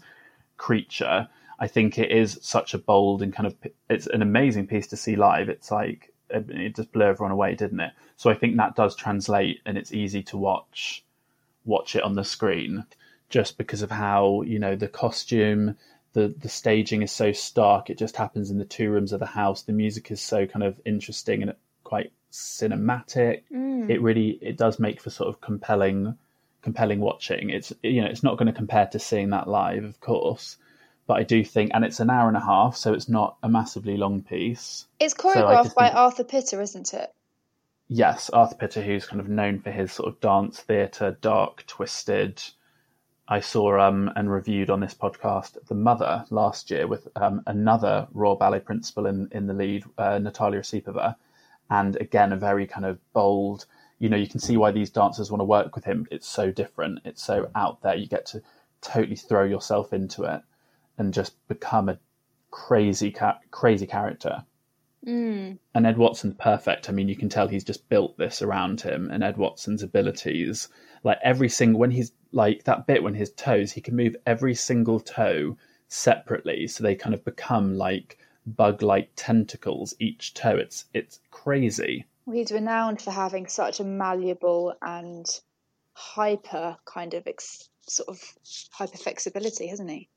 creature, 0.57 1.27
I 1.59 1.67
think 1.67 1.99
it 1.99 2.09
is 2.09 2.39
such 2.41 2.73
a 2.73 2.79
bold 2.79 3.21
and 3.21 3.31
kind 3.31 3.45
of 3.45 3.55
it's 3.87 4.07
an 4.07 4.23
amazing 4.23 4.65
piece 4.65 4.87
to 4.87 4.97
see 4.97 5.15
live. 5.15 5.47
It's 5.47 5.69
like 5.69 6.11
it 6.31 6.75
just 6.75 6.91
blew 6.91 7.05
everyone 7.05 7.31
away, 7.31 7.53
didn't 7.53 7.81
it? 7.81 7.91
So 8.17 8.31
I 8.31 8.33
think 8.33 8.57
that 8.57 8.75
does 8.75 8.95
translate, 8.95 9.59
and 9.67 9.77
it's 9.77 9.93
easy 9.93 10.23
to 10.23 10.37
watch 10.37 11.03
watch 11.65 11.95
it 11.95 12.01
on 12.01 12.15
the 12.15 12.23
screen 12.23 12.83
just 13.29 13.59
because 13.59 13.83
of 13.83 13.91
how 13.91 14.41
you 14.41 14.57
know 14.57 14.75
the 14.75 14.87
costume 14.87 15.77
the 16.15 16.33
the 16.39 16.49
staging 16.49 17.03
is 17.03 17.11
so 17.11 17.31
stark 17.31 17.89
it 17.89 17.97
just 17.97 18.15
happens 18.15 18.49
in 18.49 18.57
the 18.57 18.65
two 18.65 18.89
rooms 18.89 19.11
of 19.11 19.19
the 19.19 19.25
house 19.25 19.61
the 19.63 19.73
music 19.73 20.09
is 20.09 20.21
so 20.21 20.47
kind 20.47 20.63
of 20.63 20.79
interesting 20.85 21.43
and 21.43 21.53
quite 21.83 22.11
cinematic 22.31 23.43
mm. 23.53 23.87
it 23.89 24.01
really 24.01 24.39
it 24.41 24.57
does 24.57 24.79
make 24.79 24.99
for 25.01 25.09
sort 25.09 25.29
of 25.29 25.39
compelling 25.41 26.17
compelling 26.63 26.99
watching 26.99 27.49
it's 27.51 27.71
you 27.83 28.01
know 28.01 28.07
it's 28.07 28.23
not 28.23 28.37
going 28.37 28.47
to 28.47 28.53
compare 28.53 28.87
to 28.87 28.97
seeing 28.97 29.29
that 29.29 29.47
live 29.47 29.83
of 29.83 29.99
course 29.99 30.57
but 31.05 31.15
i 31.17 31.23
do 31.23 31.43
think 31.43 31.69
and 31.73 31.83
it's 31.85 31.99
an 31.99 32.09
hour 32.09 32.27
and 32.27 32.37
a 32.37 32.41
half 32.41 32.75
so 32.75 32.93
it's 32.93 33.09
not 33.09 33.37
a 33.43 33.49
massively 33.49 33.97
long 33.97 34.21
piece 34.23 34.85
It's 34.99 35.13
choreographed 35.13 35.65
just 35.65 35.75
by 35.75 35.87
think- 35.87 35.97
Arthur 35.97 36.23
Pita, 36.23 36.59
isn't 36.61 36.93
it? 36.93 37.13
yes, 37.87 38.29
Arthur 38.31 38.55
Pita, 38.55 38.81
who's 38.81 39.05
kind 39.05 39.19
of 39.19 39.29
known 39.29 39.59
for 39.59 39.69
his 39.69 39.91
sort 39.91 40.09
of 40.09 40.19
dance 40.19 40.59
theatre, 40.61 41.15
dark, 41.21 41.63
twisted. 41.67 42.41
I 43.27 43.39
saw 43.39 43.79
um, 43.79 44.11
and 44.15 44.31
reviewed 44.31 44.69
on 44.69 44.79
this 44.81 44.93
podcast 44.93 45.57
The 45.67 45.73
Mother 45.75 46.25
last 46.29 46.69
year 46.69 46.85
with 46.85 47.07
um, 47.15 47.41
another 47.47 48.07
Royal 48.13 48.35
Ballet 48.35 48.59
principal 48.59 49.07
in, 49.07 49.27
in 49.31 49.47
the 49.47 49.53
lead, 49.53 49.83
uh, 49.97 50.19
Natalia 50.19 50.59
Osipova, 50.59 51.15
and 51.69 51.95
again 51.95 52.31
a 52.31 52.37
very 52.37 52.67
kind 52.67 52.85
of 52.85 52.99
bold. 53.13 53.65
You 53.97 54.09
know, 54.09 54.17
you 54.17 54.27
can 54.27 54.39
see 54.39 54.57
why 54.57 54.71
these 54.71 54.91
dancers 54.91 55.31
want 55.31 55.39
to 55.41 55.45
work 55.45 55.75
with 55.75 55.85
him. 55.85 56.05
It's 56.11 56.27
so 56.27 56.51
different. 56.51 56.99
It's 57.03 57.23
so 57.23 57.49
out 57.55 57.81
there. 57.81 57.95
You 57.95 58.05
get 58.07 58.27
to 58.27 58.43
totally 58.81 59.15
throw 59.15 59.43
yourself 59.43 59.91
into 59.91 60.23
it 60.23 60.41
and 60.97 61.13
just 61.13 61.33
become 61.47 61.89
a 61.89 61.97
crazy, 62.51 63.11
ca- 63.11 63.39
crazy 63.51 63.87
character 63.87 64.43
Mm. 65.05 65.59
and 65.75 65.85
Ed 65.85 65.97
Watson's 65.97 66.33
perfect. 66.39 66.89
I 66.89 66.91
mean, 66.91 67.07
you 67.07 67.15
can 67.15 67.29
tell 67.29 67.47
he's 67.47 67.63
just 67.63 67.87
built 67.89 68.17
this 68.17 68.41
around 68.41 68.81
him, 68.81 69.11
and 69.11 69.23
Ed 69.23 69.37
Watson's 69.37 69.83
abilities, 69.83 70.67
like 71.03 71.19
every 71.23 71.47
single 71.47 71.79
when 71.79 71.91
he's 71.91 72.11
like 72.35 72.65
that 72.65 72.85
bit 72.85 73.01
when 73.01 73.15
his 73.15 73.31
toes, 73.31 73.71
he 73.71 73.81
can 73.81 73.95
move 73.95 74.15
every 74.27 74.53
single 74.53 74.99
toe 74.99 75.57
separately, 75.87 76.67
so 76.67 76.83
they 76.83 76.95
kind 76.95 77.15
of 77.15 77.23
become 77.23 77.77
like 77.77 78.19
bug-like 78.45 79.09
tentacles 79.15 79.95
each 79.99 80.33
toe. 80.33 80.57
It's 80.57 80.85
it's 80.93 81.19
crazy. 81.31 82.05
Well, 82.25 82.35
he's 82.35 82.51
renowned 82.51 83.01
for 83.01 83.11
having 83.11 83.47
such 83.47 83.79
a 83.79 83.83
malleable 83.83 84.75
and 84.81 85.25
hyper 85.93 86.77
kind 86.85 87.13
of 87.13 87.25
ex- 87.25 87.69
sort 87.87 88.09
of 88.09 88.21
hyper 88.71 88.97
flexibility, 88.97 89.67
hasn't 89.67 89.89
he? 89.89 90.09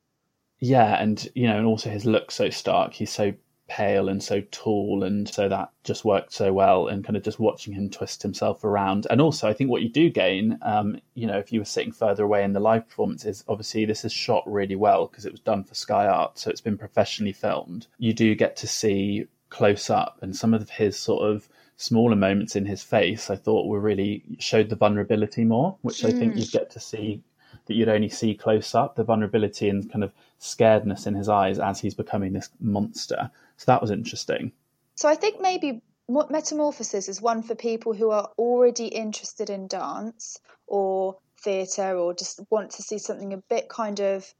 Yeah, 0.59 1.01
and 1.01 1.29
you 1.35 1.47
know, 1.47 1.57
and 1.57 1.67
also 1.67 1.89
his 1.89 2.05
look 2.05 2.31
so 2.31 2.51
stark. 2.51 2.95
He's 2.95 3.13
so 3.13 3.33
pale 3.69 4.09
and 4.09 4.23
so 4.23 4.43
tall, 4.51 5.05
and 5.05 5.29
so 5.29 5.49
that 5.49 5.71
just 5.85 6.05
worked 6.05 6.33
so 6.33 6.53
well. 6.53 6.89
And 6.89 7.05
kind 7.05 7.17
of 7.17 7.23
just 7.23 7.39
watching 7.39 7.75
him 7.75 7.91
twist 7.91 8.23
himself 8.23 8.65
around, 8.65 9.07
and 9.11 9.21
also 9.21 9.49
I 9.49 9.53
think 9.53 9.71
what 9.71 9.83
you 9.83 9.89
do 9.89 10.11
gain, 10.11 10.59
um, 10.63 11.01
you 11.15 11.27
know, 11.27 11.39
if 11.39 11.53
you 11.53 11.61
were 11.61 11.65
sitting 11.67 11.93
further 11.93 12.25
away 12.25 12.43
in 12.45 12.53
the 12.55 12.61
live 12.61 12.89
performance, 12.89 13.25
is 13.25 13.45
obviously 13.49 13.85
this 13.85 14.05
is 14.05 14.13
shot 14.13 14.43
really 14.47 14.77
well 14.77 15.07
because 15.07 15.27
it 15.27 15.33
was 15.33 15.41
done 15.41 15.63
for 15.65 15.75
Sky 15.75 16.07
Art, 16.07 16.39
so 16.39 16.51
it's 16.51 16.61
been 16.61 16.79
professionally 16.79 17.33
filmed. 17.33 17.87
You 17.99 18.13
do 18.13 18.35
get 18.35 18.57
to 18.57 18.67
see 18.67 19.27
close 19.51 19.91
up, 19.91 20.19
and 20.23 20.35
some 20.35 20.55
of 20.55 20.69
his 20.71 20.99
sort 20.99 21.23
of 21.23 21.49
smaller 21.77 22.17
moments 22.17 22.57
in 22.57 22.67
his 22.67 22.83
face, 22.83 23.31
I 23.31 23.37
thought 23.37 23.69
were 23.69 23.79
really 23.81 24.25
showed 24.41 24.69
the 24.69 24.77
vulnerability 24.77 25.45
more, 25.45 25.77
which 25.83 26.05
I 26.05 26.11
think 26.11 26.35
Mm. 26.35 26.41
you 26.41 26.47
get 26.47 26.71
to 26.71 26.81
see 26.81 27.23
that 27.67 27.75
you'd 27.75 27.89
only 27.89 28.09
see 28.09 28.35
close 28.35 28.75
up 28.75 28.97
the 28.97 29.05
vulnerability 29.05 29.69
and 29.69 29.91
kind 29.91 30.03
of 30.03 30.13
scaredness 30.41 31.07
in 31.07 31.15
his 31.15 31.29
eyes 31.29 31.59
as 31.59 31.81
he's 31.81 31.95
becoming 31.95 32.33
this 32.33 32.51
monster. 32.61 33.31
So 33.59 33.65
that 33.67 33.83
was 33.83 33.91
interesting. 33.91 34.53
So 34.95 35.09
I 35.09 35.15
think 35.15 35.41
maybe 35.41 35.83
Metamorphosis 36.09 37.09
is 37.09 37.21
one 37.21 37.43
for 37.43 37.55
people 37.55 37.93
who 37.93 38.11
are 38.11 38.31
already 38.39 38.87
interested 38.87 39.51
in 39.51 39.67
dance 39.69 40.39
or 40.67 41.19
theatre 41.43 41.97
or 41.97 42.15
just 42.15 42.41
want 42.51 42.71
to 42.73 42.83
see 42.83 42.99
something 42.99 43.33
a 43.33 43.37
bit 43.37 43.69
kind 43.69 44.01
of 44.01 44.33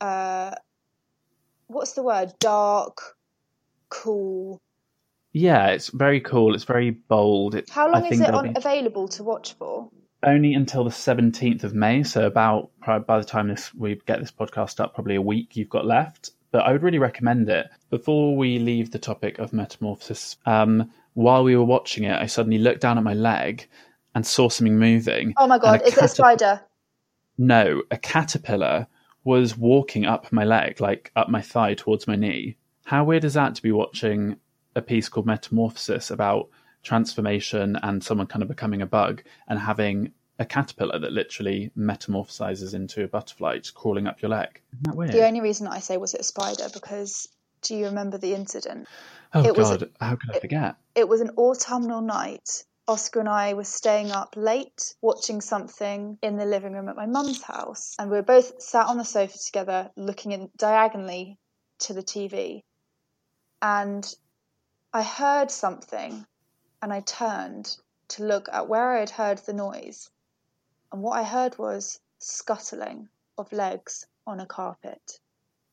uh, 0.00 0.52
what's 1.66 1.92
the 1.92 2.02
word 2.02 2.32
dark, 2.40 2.98
cool. 3.88 4.60
Yeah, 5.32 5.68
it's 5.68 5.88
very 5.88 6.20
cool. 6.20 6.54
It's 6.54 6.64
very 6.64 6.90
bold. 6.90 7.54
It, 7.54 7.70
How 7.70 7.90
long 7.90 8.06
is 8.06 8.20
it 8.20 8.34
on, 8.34 8.48
be- 8.48 8.54
available 8.56 9.08
to 9.08 9.22
watch 9.22 9.54
for? 9.54 9.90
only 10.24 10.54
until 10.54 10.84
the 10.84 10.90
17th 10.90 11.64
of 11.64 11.74
May. 11.74 12.02
So 12.02 12.26
about 12.26 12.70
by 12.84 13.18
the 13.18 13.24
time 13.24 13.48
this 13.48 13.74
we 13.74 14.00
get 14.06 14.20
this 14.20 14.30
podcast 14.30 14.80
up, 14.80 14.94
probably 14.94 15.16
a 15.16 15.22
week 15.22 15.56
you've 15.56 15.68
got 15.68 15.86
left. 15.86 16.30
But 16.52 16.64
I 16.64 16.72
would 16.72 16.82
really 16.82 16.98
recommend 16.98 17.48
it. 17.48 17.68
Before 17.90 18.36
we 18.36 18.58
leave 18.58 18.92
the 18.92 18.98
topic 18.98 19.38
of 19.38 19.52
metamorphosis, 19.52 20.36
um, 20.46 20.92
while 21.14 21.42
we 21.42 21.56
were 21.56 21.64
watching 21.64 22.04
it, 22.04 22.20
I 22.20 22.26
suddenly 22.26 22.58
looked 22.58 22.82
down 22.82 22.98
at 22.98 23.04
my 23.04 23.14
leg 23.14 23.68
and 24.14 24.26
saw 24.26 24.48
something 24.48 24.78
moving. 24.78 25.34
Oh 25.38 25.46
my 25.46 25.58
god, 25.58 25.82
is 25.82 25.96
it 25.96 26.04
a 26.04 26.08
spider? 26.08 26.60
No, 27.38 27.82
a 27.90 27.96
caterpillar 27.96 28.86
was 29.24 29.56
walking 29.56 30.04
up 30.04 30.30
my 30.32 30.44
leg, 30.44 30.80
like 30.80 31.10
up 31.16 31.28
my 31.28 31.40
thigh 31.40 31.74
towards 31.74 32.06
my 32.06 32.16
knee. 32.16 32.56
How 32.84 33.04
weird 33.04 33.24
is 33.24 33.34
that 33.34 33.54
to 33.54 33.62
be 33.62 33.72
watching 33.72 34.36
a 34.74 34.82
piece 34.82 35.08
called 35.08 35.26
Metamorphosis 35.26 36.10
about 36.10 36.48
transformation 36.82 37.78
and 37.82 38.02
someone 38.02 38.26
kind 38.26 38.42
of 38.42 38.48
becoming 38.48 38.82
a 38.82 38.86
bug 38.86 39.22
and 39.48 39.58
having 39.58 40.12
a 40.42 40.46
caterpillar 40.46 40.98
that 40.98 41.12
literally 41.12 41.70
metamorphosizes 41.76 42.74
into 42.74 43.04
a 43.04 43.08
butterfly 43.08 43.58
just 43.58 43.74
crawling 43.74 44.06
up 44.06 44.20
your 44.20 44.30
leg? 44.30 44.60
Isn't 44.74 44.82
that 44.84 44.96
weird? 44.96 45.12
The 45.12 45.26
only 45.26 45.40
reason 45.40 45.66
I 45.66 45.78
say 45.78 45.96
was 45.96 46.14
it 46.14 46.20
a 46.20 46.24
spider 46.24 46.68
because 46.72 47.28
do 47.62 47.74
you 47.76 47.86
remember 47.86 48.18
the 48.18 48.34
incident? 48.34 48.88
oh, 49.32 49.44
it 49.44 49.56
was- 49.56 49.70
God. 49.70 49.90
How 50.00 50.16
could 50.16 50.36
I 50.36 50.40
forget? 50.40 50.76
It 50.94 51.08
was 51.08 51.20
an 51.20 51.30
autumnal 51.36 52.02
night. 52.02 52.64
Oscar 52.88 53.20
and 53.20 53.28
I 53.28 53.54
were 53.54 53.64
staying 53.64 54.10
up 54.10 54.34
late 54.36 54.94
watching 55.00 55.40
something 55.40 56.18
in 56.20 56.36
the 56.36 56.44
living 56.44 56.72
room 56.72 56.88
at 56.88 56.96
my 56.96 57.06
mum's 57.06 57.40
house. 57.40 57.94
And 57.98 58.10
we 58.10 58.16
were 58.16 58.22
both 58.24 58.60
sat 58.60 58.86
on 58.88 58.98
the 58.98 59.04
sofa 59.04 59.38
together 59.38 59.90
looking 59.96 60.32
in 60.32 60.50
diagonally 60.56 61.38
to 61.80 61.94
the 61.94 62.02
TV. 62.02 62.64
And 63.62 64.04
I 64.92 65.04
heard 65.04 65.52
something 65.52 66.26
and 66.82 66.92
I 66.92 67.00
turned 67.00 67.76
to 68.08 68.24
look 68.24 68.48
at 68.52 68.68
where 68.68 68.96
I 68.96 69.00
had 69.00 69.10
heard 69.10 69.38
the 69.38 69.52
noise. 69.52 70.10
And 70.92 71.02
what 71.02 71.18
I 71.18 71.24
heard 71.24 71.58
was 71.58 72.00
scuttling 72.18 73.08
of 73.38 73.52
legs 73.52 74.06
on 74.26 74.40
a 74.40 74.46
carpet. 74.46 75.20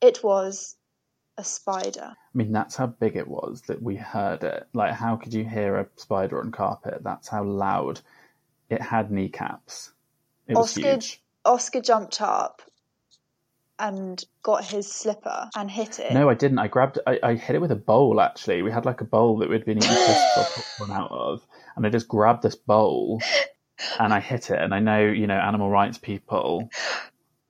It 0.00 0.24
was 0.24 0.76
a 1.36 1.44
spider. 1.44 2.12
I 2.16 2.34
mean, 2.34 2.52
that's 2.52 2.76
how 2.76 2.86
big 2.86 3.16
it 3.16 3.28
was 3.28 3.62
that 3.62 3.82
we 3.82 3.96
heard 3.96 4.44
it. 4.44 4.66
Like, 4.72 4.94
how 4.94 5.16
could 5.16 5.34
you 5.34 5.44
hear 5.44 5.76
a 5.76 5.88
spider 5.96 6.40
on 6.40 6.50
carpet? 6.52 7.02
That's 7.02 7.28
how 7.28 7.44
loud 7.44 8.00
it 8.68 8.80
had 8.80 9.10
kneecaps. 9.10 9.92
It 10.48 10.56
was 10.56 10.76
Oscar- 10.76 10.92
huge. 10.92 11.22
Oscar 11.44 11.80
jumped 11.80 12.20
up 12.20 12.62
and 13.78 14.22
got 14.42 14.64
his 14.64 14.92
slipper 14.92 15.48
and 15.56 15.70
hit 15.70 15.98
it. 15.98 16.12
No, 16.12 16.28
I 16.28 16.34
didn't. 16.34 16.58
I 16.58 16.68
grabbed. 16.68 16.98
I, 17.06 17.18
I 17.22 17.34
hit 17.34 17.56
it 17.56 17.60
with 17.60 17.72
a 17.72 17.76
bowl. 17.76 18.20
Actually, 18.20 18.62
we 18.62 18.70
had 18.70 18.84
like 18.84 19.00
a 19.00 19.06
bowl 19.06 19.38
that 19.38 19.48
we'd 19.48 19.64
been 19.64 19.78
eating 19.78 19.88
crisps 19.88 20.36
or 20.36 20.44
popcorn 20.44 20.90
out 20.90 21.10
of, 21.10 21.46
and 21.76 21.86
I 21.86 21.88
just 21.88 22.08
grabbed 22.08 22.42
this 22.42 22.56
bowl 22.56 23.22
and 23.98 24.12
I 24.12 24.20
hit 24.20 24.50
it. 24.50 24.58
And 24.60 24.74
I 24.74 24.80
know, 24.80 25.00
you 25.06 25.26
know, 25.26 25.36
animal 25.38 25.70
rights 25.70 25.98
people. 25.98 26.68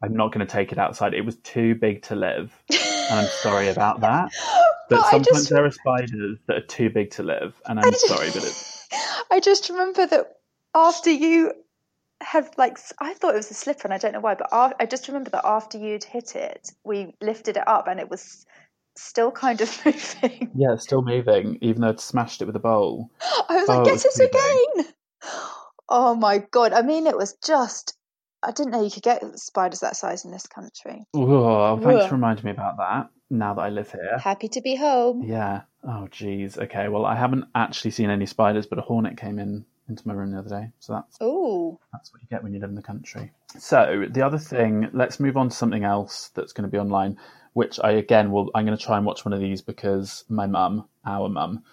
I'm 0.02 0.14
not 0.14 0.32
going 0.32 0.46
to 0.46 0.50
take 0.50 0.72
it 0.72 0.78
outside. 0.78 1.12
It 1.12 1.26
was 1.26 1.36
too 1.36 1.74
big 1.74 2.02
to 2.04 2.14
live, 2.14 2.52
and 2.70 3.20
I'm 3.20 3.26
sorry 3.26 3.68
about 3.68 4.00
that. 4.00 4.30
But, 4.88 5.02
But 5.02 5.10
sometimes 5.10 5.38
just- 5.38 5.50
there 5.50 5.64
are 5.64 5.70
spiders 5.70 6.38
that 6.48 6.56
are 6.56 6.66
too 6.66 6.90
big 6.90 7.12
to 7.12 7.22
live, 7.22 7.54
and 7.66 7.78
I'm 7.78 7.92
just- 7.92 8.08
sorry, 8.08 8.26
but 8.26 8.38
it's 8.38 8.88
I 9.30 9.38
just 9.38 9.68
remember 9.70 10.04
that 10.04 10.38
after 10.74 11.10
you 11.10 11.52
had 12.20 12.50
like 12.58 12.76
I 12.98 13.14
thought 13.14 13.34
it 13.34 13.36
was 13.36 13.52
a 13.52 13.54
slipper 13.54 13.82
and 13.84 13.94
I 13.94 13.98
don't 13.98 14.10
know 14.12 14.18
why, 14.20 14.34
but 14.34 14.48
I 14.52 14.86
just 14.86 15.06
remember 15.06 15.30
that 15.30 15.44
after 15.44 15.78
you'd 15.78 16.02
hit 16.02 16.34
it, 16.34 16.72
we 16.82 17.14
lifted 17.20 17.56
it 17.56 17.68
up 17.68 17.86
and 17.86 18.00
it 18.00 18.10
was 18.10 18.44
still 18.96 19.30
kind 19.30 19.60
of 19.60 19.70
moving. 19.86 20.50
yeah, 20.56 20.74
still 20.74 21.02
moving, 21.02 21.58
even 21.60 21.82
though 21.82 21.90
I'd 21.90 22.00
smashed 22.00 22.42
it 22.42 22.46
with 22.46 22.56
a 22.56 22.60
bowl. 22.60 23.10
I 23.48 23.56
was 23.60 23.68
Oh, 23.68 23.76
like, 23.76 23.84
get 23.84 24.04
it 24.04 24.18
again. 24.18 24.92
Oh 25.90 26.14
my 26.14 26.38
god! 26.38 26.72
I 26.72 26.82
mean, 26.82 27.06
it 27.06 27.16
was 27.16 27.34
just. 27.44 27.96
I 28.42 28.52
didn't 28.52 28.72
know 28.72 28.82
you 28.82 28.90
could 28.90 29.02
get 29.02 29.22
spiders 29.38 29.80
that 29.80 29.96
size 29.96 30.24
in 30.24 30.30
this 30.30 30.46
country. 30.46 31.04
Whoa, 31.12 31.78
thanks 31.82 32.04
Ugh. 32.04 32.08
for 32.08 32.14
reminding 32.14 32.46
me 32.46 32.52
about 32.52 32.78
that. 32.78 33.10
Now 33.28 33.52
that 33.54 33.60
I 33.60 33.68
live 33.68 33.92
here. 33.92 34.18
Happy 34.18 34.48
to 34.48 34.62
be 34.62 34.76
home. 34.76 35.22
Yeah. 35.24 35.62
Oh, 35.84 36.08
geez. 36.10 36.56
Okay. 36.56 36.88
Well, 36.88 37.04
I 37.04 37.16
haven't 37.16 37.44
actually 37.54 37.90
seen 37.90 38.08
any 38.08 38.24
spiders, 38.24 38.66
but 38.66 38.78
a 38.78 38.82
hornet 38.82 39.18
came 39.18 39.38
in 39.38 39.66
into 39.90 40.06
my 40.08 40.14
room 40.14 40.32
the 40.32 40.38
other 40.38 40.48
day. 40.48 40.70
So 40.78 40.94
that's 40.94 41.20
Ooh, 41.20 41.78
that's 41.92 42.12
what 42.12 42.22
you 42.22 42.28
get 42.28 42.42
when 42.42 42.54
you 42.54 42.60
live 42.60 42.70
in 42.70 42.76
the 42.76 42.82
country. 42.82 43.32
So 43.58 44.06
the 44.08 44.22
other 44.22 44.38
thing, 44.38 44.88
let's 44.92 45.20
move 45.20 45.36
on 45.36 45.50
to 45.50 45.54
something 45.54 45.84
else 45.84 46.30
that's 46.34 46.52
going 46.52 46.68
to 46.68 46.70
be 46.70 46.78
online, 46.78 47.18
which 47.52 47.78
I 47.82 47.90
again 47.92 48.30
will. 48.30 48.50
I'm 48.54 48.64
going 48.64 48.78
to 48.78 48.82
try 48.82 48.96
and 48.96 49.04
watch 49.04 49.24
one 49.24 49.34
of 49.34 49.40
these 49.40 49.60
because 49.60 50.24
my 50.28 50.46
mum, 50.46 50.88
our 51.04 51.28
mum, 51.28 51.64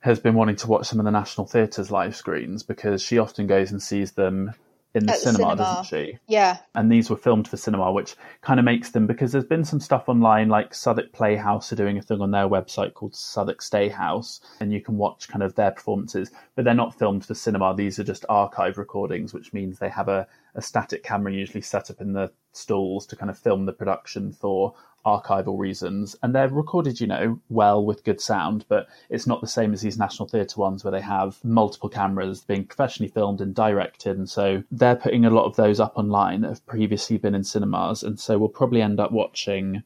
has 0.00 0.18
been 0.18 0.34
wanting 0.34 0.56
to 0.56 0.66
watch 0.66 0.86
some 0.86 0.98
of 0.98 1.04
the 1.04 1.10
National 1.10 1.46
Theatre's 1.46 1.90
live 1.90 2.16
screens 2.16 2.62
because 2.62 3.02
she 3.02 3.18
often 3.18 3.46
goes 3.46 3.70
and 3.70 3.82
sees 3.82 4.12
them 4.12 4.52
in 4.92 5.06
the 5.06 5.12
At 5.12 5.18
the 5.20 5.22
cinema, 5.26 5.38
cinema. 5.38 5.56
doesn't 5.56 5.84
she? 5.84 6.18
yeah. 6.26 6.56
and 6.74 6.90
these 6.90 7.08
were 7.10 7.16
filmed 7.16 7.46
for 7.46 7.56
cinema, 7.56 7.92
which 7.92 8.16
kind 8.40 8.58
of 8.58 8.64
makes 8.64 8.90
them 8.90 9.06
because 9.06 9.30
there's 9.30 9.44
been 9.44 9.64
some 9.64 9.78
stuff 9.78 10.08
online, 10.08 10.48
like 10.48 10.74
Southwark 10.74 11.12
Playhouse 11.12 11.72
are 11.72 11.76
doing 11.76 11.96
a 11.96 12.02
thing 12.02 12.20
on 12.20 12.32
their 12.32 12.48
website 12.48 12.94
called 12.94 13.14
Southwark 13.14 13.62
Stay 13.62 13.88
House, 13.88 14.40
and 14.58 14.72
you 14.72 14.80
can 14.80 14.96
watch 14.96 15.28
kind 15.28 15.44
of 15.44 15.54
their 15.54 15.70
performances, 15.70 16.32
but 16.56 16.64
they're 16.64 16.74
not 16.74 16.98
filmed 16.98 17.24
for 17.24 17.34
cinema. 17.34 17.72
These 17.76 18.00
are 18.00 18.04
just 18.04 18.24
archive 18.28 18.78
recordings, 18.78 19.32
which 19.32 19.52
means 19.52 19.78
they 19.78 19.90
have 19.90 20.08
a, 20.08 20.26
a 20.54 20.62
static 20.62 21.02
camera 21.02 21.32
usually 21.32 21.62
set 21.62 21.90
up 21.90 22.00
in 22.00 22.12
the 22.12 22.32
stalls 22.52 23.06
to 23.06 23.16
kind 23.16 23.30
of 23.30 23.38
film 23.38 23.66
the 23.66 23.72
production 23.72 24.32
for 24.32 24.74
archival 25.04 25.58
reasons. 25.58 26.16
And 26.22 26.34
they're 26.34 26.48
recorded 26.48 27.00
you 27.00 27.06
know 27.06 27.40
well 27.48 27.84
with 27.84 28.04
good 28.04 28.20
sound 28.20 28.64
but 28.68 28.86
it's 29.08 29.26
not 29.26 29.40
the 29.40 29.46
same 29.46 29.72
as 29.72 29.80
these 29.80 29.98
national 29.98 30.28
theatre 30.28 30.60
ones 30.60 30.84
where 30.84 30.90
they 30.92 31.00
have 31.00 31.42
multiple 31.44 31.88
cameras 31.88 32.42
being 32.42 32.64
professionally 32.64 33.10
filmed 33.10 33.40
and 33.40 33.54
directed. 33.54 34.18
And 34.18 34.28
so 34.28 34.62
they're 34.70 34.96
putting 34.96 35.24
a 35.24 35.30
lot 35.30 35.46
of 35.46 35.56
those 35.56 35.80
up 35.80 35.96
online 35.96 36.42
that 36.42 36.48
have 36.48 36.66
previously 36.66 37.16
been 37.16 37.34
in 37.34 37.44
cinemas. 37.44 38.02
And 38.02 38.20
so 38.20 38.38
we'll 38.38 38.48
probably 38.48 38.82
end 38.82 39.00
up 39.00 39.12
watching 39.12 39.82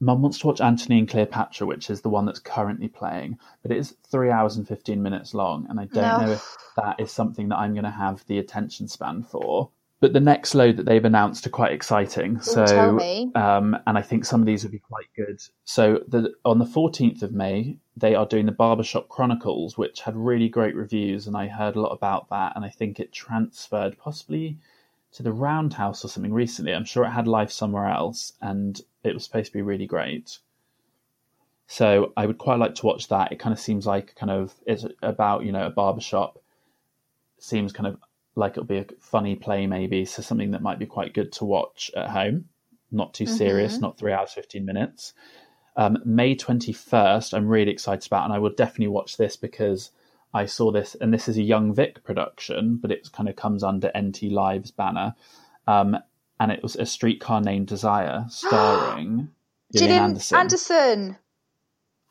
Mum 0.00 0.20
wants 0.22 0.38
to 0.40 0.46
watch 0.46 0.60
Antony 0.60 0.98
and 0.98 1.08
Cleopatra, 1.08 1.66
which 1.66 1.88
is 1.88 2.02
the 2.02 2.08
one 2.10 2.26
that's 2.26 2.38
currently 2.38 2.88
playing, 2.88 3.38
but 3.62 3.70
it 3.70 3.78
is 3.78 3.96
three 4.10 4.30
hours 4.30 4.56
and 4.56 4.68
15 4.68 5.02
minutes 5.02 5.32
long, 5.34 5.66
and 5.70 5.80
I 5.80 5.86
don't 5.86 6.18
No. 6.18 6.26
know 6.26 6.32
if 6.32 6.56
that 6.76 7.00
is 7.00 7.10
something 7.10 7.48
that 7.48 7.56
I'm 7.56 7.72
going 7.72 7.84
to 7.84 7.90
have 7.90 8.24
the 8.26 8.38
attention 8.38 8.88
span 8.88 9.22
for. 9.22 9.70
But 9.98 10.12
the 10.12 10.20
next 10.20 10.54
load 10.54 10.76
that 10.76 10.84
they've 10.84 11.04
announced 11.04 11.46
are 11.46 11.50
quite 11.50 11.72
exciting. 11.72 12.38
so, 12.40 12.66
tell 12.66 12.92
me. 12.92 13.32
Um, 13.34 13.78
and 13.86 13.96
I 13.96 14.02
think 14.02 14.26
some 14.26 14.40
of 14.40 14.46
these 14.46 14.62
would 14.62 14.72
be 14.72 14.78
quite 14.78 15.06
good. 15.16 15.40
So, 15.64 16.04
the, 16.06 16.34
on 16.44 16.58
the 16.58 16.66
14th 16.66 17.22
of 17.22 17.32
May, 17.32 17.78
they 17.96 18.14
are 18.14 18.26
doing 18.26 18.44
the 18.44 18.52
Barbershop 18.52 19.08
Chronicles, 19.08 19.78
which 19.78 20.02
had 20.02 20.14
really 20.14 20.50
great 20.50 20.74
reviews, 20.76 21.26
and 21.26 21.34
I 21.34 21.48
heard 21.48 21.76
a 21.76 21.80
lot 21.80 21.92
about 21.94 22.28
that. 22.28 22.52
And 22.54 22.62
I 22.62 22.68
think 22.68 23.00
it 23.00 23.10
transferred 23.10 23.96
possibly 23.96 24.58
to 25.12 25.22
the 25.22 25.32
Roundhouse 25.32 26.04
or 26.04 26.08
something 26.08 26.34
recently. 26.34 26.74
I'm 26.74 26.84
sure 26.84 27.04
it 27.06 27.10
had 27.12 27.26
life 27.26 27.50
somewhere 27.50 27.88
else, 27.88 28.34
and 28.42 28.78
it 29.06 29.14
was 29.14 29.24
supposed 29.24 29.46
to 29.46 29.52
be 29.52 29.62
really 29.62 29.86
great. 29.86 30.38
So 31.66 32.12
I 32.16 32.26
would 32.26 32.38
quite 32.38 32.58
like 32.58 32.74
to 32.76 32.86
watch 32.86 33.08
that. 33.08 33.32
It 33.32 33.38
kind 33.38 33.52
of 33.52 33.58
seems 33.58 33.86
like 33.86 34.14
kind 34.14 34.30
of 34.30 34.54
it's 34.66 34.84
about 35.02 35.44
you 35.44 35.52
know 35.52 35.66
a 35.66 35.70
barbershop. 35.70 36.38
Seems 37.38 37.72
kind 37.72 37.86
of 37.86 37.98
like 38.34 38.52
it'll 38.52 38.64
be 38.64 38.78
a 38.78 38.86
funny 39.00 39.34
play 39.34 39.66
maybe, 39.66 40.04
so 40.04 40.22
something 40.22 40.52
that 40.52 40.62
might 40.62 40.78
be 40.78 40.86
quite 40.86 41.14
good 41.14 41.32
to 41.32 41.44
watch 41.44 41.90
at 41.96 42.10
home. 42.10 42.48
Not 42.92 43.14
too 43.14 43.26
serious, 43.26 43.78
Mhm. 43.78 43.80
not 43.82 43.98
three 43.98 44.12
hours 44.12 44.32
fifteen 44.32 44.64
minutes. 44.64 45.12
Um, 45.76 45.98
May 46.04 46.34
twenty 46.34 46.72
first, 46.72 47.34
I'm 47.34 47.48
really 47.48 47.72
excited 47.72 48.06
about, 48.06 48.24
and 48.24 48.32
I 48.32 48.38
will 48.38 48.50
definitely 48.50 48.88
watch 48.88 49.16
this 49.16 49.36
because 49.36 49.90
I 50.32 50.46
saw 50.46 50.70
this, 50.70 50.94
and 50.94 51.12
this 51.12 51.28
is 51.28 51.36
a 51.36 51.42
Young 51.42 51.74
Vic 51.74 52.04
production, 52.04 52.76
but 52.76 52.90
it 52.92 53.10
kind 53.12 53.28
of 53.28 53.36
comes 53.36 53.62
under 53.62 53.90
NT 53.96 54.30
Live's 54.30 54.70
banner, 54.70 55.14
um, 55.66 55.96
and 56.38 56.52
it 56.52 56.62
was 56.62 56.76
a 56.76 56.86
streetcar 56.86 57.40
named 57.40 57.66
Desire, 57.66 58.26
starring 58.28 59.28
Gillian, 59.72 60.04
Anderson. 60.04 60.38
Anderson. 60.38 61.18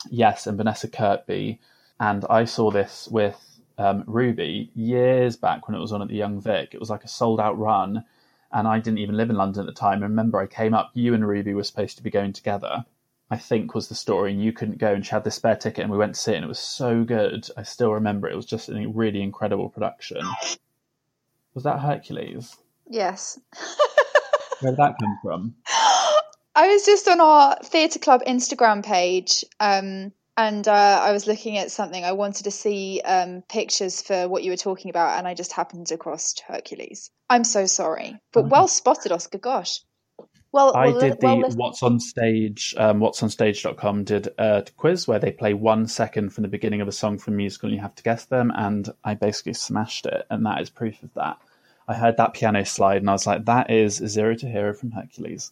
Yes, 0.10 0.48
and 0.48 0.58
Vanessa 0.58 0.88
Kirby. 0.88 1.60
And 2.00 2.25
I 2.29 2.46
saw 2.46 2.72
this 2.72 3.08
with 3.10 3.39
um, 3.77 4.03
Ruby 4.08 4.72
years 4.75 5.36
back 5.36 5.67
when 5.67 5.75
it 5.75 5.82
was 5.82 5.91
on 5.91 6.01
at 6.01 6.08
the 6.08 6.15
Young 6.15 6.41
Vic. 6.41 6.74
It 6.74 6.79
was 6.79 6.89
like 6.89 7.03
a 7.03 7.10
sold 7.10 7.39
out 7.39 7.58
run, 7.58 8.03
and 8.51 8.67
I 8.67 8.79
didn't 8.79 9.00
even 9.00 9.17
live 9.17 9.29
in 9.29 9.36
London 9.36 9.62
at 9.62 9.65
the 9.67 9.79
time. 9.79 10.00
I 10.00 10.08
remember 10.08 10.39
I 10.39 10.48
came 10.48 10.74
up, 10.74 10.91
you 10.94 11.13
and 11.13 11.27
Ruby 11.27 11.53
were 11.53 11.63
supposed 11.63 11.98
to 11.98 12.03
be 12.03 12.10
going 12.10 12.34
together, 12.34 12.86
I 13.29 13.38
think 13.38 13.74
was 13.74 13.88
the 13.88 13.96
story, 13.96 14.32
and 14.32 14.44
you 14.44 14.53
couldn't 14.53 14.77
go, 14.77 14.94
and 14.94 15.05
she 15.05 15.12
had 15.12 15.24
this 15.24 15.36
spare 15.36 15.55
ticket, 15.55 15.84
and 15.84 15.91
we 15.91 15.98
went 15.98 16.15
to 16.15 16.22
see 16.22 16.34
it, 16.34 16.36
and 16.36 16.46
it 16.46 16.50
was 16.50 16.60
so 16.60 17.03
good. 17.03 17.48
I 17.58 17.63
still 17.63 17.91
remember 17.94 18.27
it. 18.27 18.34
It 18.34 18.38
was 18.38 18.46
just 18.46 18.70
a 18.70 18.88
really 18.88 19.22
incredible 19.22 19.70
production. 19.70 20.22
Was 21.53 21.63
that 21.63 21.79
Hercules? 21.79 22.58
Yes. 22.88 23.39
Where 24.62 24.71
did 24.71 24.77
that 24.77 24.95
come 25.00 25.17
from? 25.21 25.55
I 26.57 26.67
was 26.69 26.85
just 26.85 27.07
on 27.07 27.19
our 27.19 27.57
theatre 27.63 28.00
club 28.00 28.21
Instagram 28.25 28.83
page, 28.83 29.43
um, 29.59 30.13
and 30.38 30.67
uh, 30.67 31.01
I 31.03 31.12
was 31.12 31.27
looking 31.27 31.57
at 31.57 31.69
something. 31.71 32.03
I 32.03 32.13
wanted 32.13 32.43
to 32.43 32.51
see 32.51 33.01
um, 33.03 33.43
pictures 33.50 34.01
for 34.01 34.27
what 34.29 34.43
you 34.43 34.51
were 34.51 34.57
talking 34.57 34.89
about, 34.89 35.17
and 35.17 35.27
I 35.27 35.33
just 35.33 35.51
happened 35.51 35.91
across 35.91 36.33
Hercules. 36.47 37.12
I'm 37.29 37.43
so 37.43 37.65
sorry, 37.65 38.19
but 38.31 38.45
Oh. 38.45 38.47
well 38.47 38.67
spotted, 38.69 39.12
Oscar. 39.12 39.38
Gosh. 39.38 39.81
Well, 40.53 40.74
I 40.74 40.88
well, 40.88 41.00
did 41.01 41.19
the 41.19 41.35
listen- 41.35 41.59
What's 41.59 41.83
on 41.83 42.00
Stage, 42.00 42.74
um, 42.77 43.01
whatsonstage.com 43.01 44.05
did 44.05 44.29
a 44.38 44.63
quiz 44.77 45.05
where 45.05 45.19
they 45.19 45.31
play 45.31 45.53
one 45.53 45.85
second 45.88 46.29
from 46.29 46.43
the 46.43 46.47
beginning 46.47 46.79
of 46.79 46.88
a 46.88 46.93
song 46.93 47.17
from 47.17 47.33
a 47.33 47.38
musical 47.38 47.67
and 47.67 47.75
you 47.75 47.81
have 47.81 47.95
to 47.95 48.03
guess 48.03 48.24
them. 48.24 48.53
And 48.55 48.88
I 49.03 49.15
basically 49.15 49.51
smashed 49.55 50.05
it. 50.05 50.25
And 50.29 50.45
that 50.45 50.62
is 50.62 50.69
proof 50.69 51.03
of 51.03 51.13
that. 51.15 51.39
I 51.87 51.93
heard 51.93 52.17
that 52.17 52.33
piano 52.33 52.65
slide 52.65 52.97
and 52.97 53.09
I 53.09 53.13
was 53.13 53.27
like, 53.27 53.45
that 53.45 53.69
is 53.69 53.95
Zero 53.95 54.35
to 54.35 54.47
Hero 54.47 54.73
from 54.73 54.91
Hercules. 54.91 55.51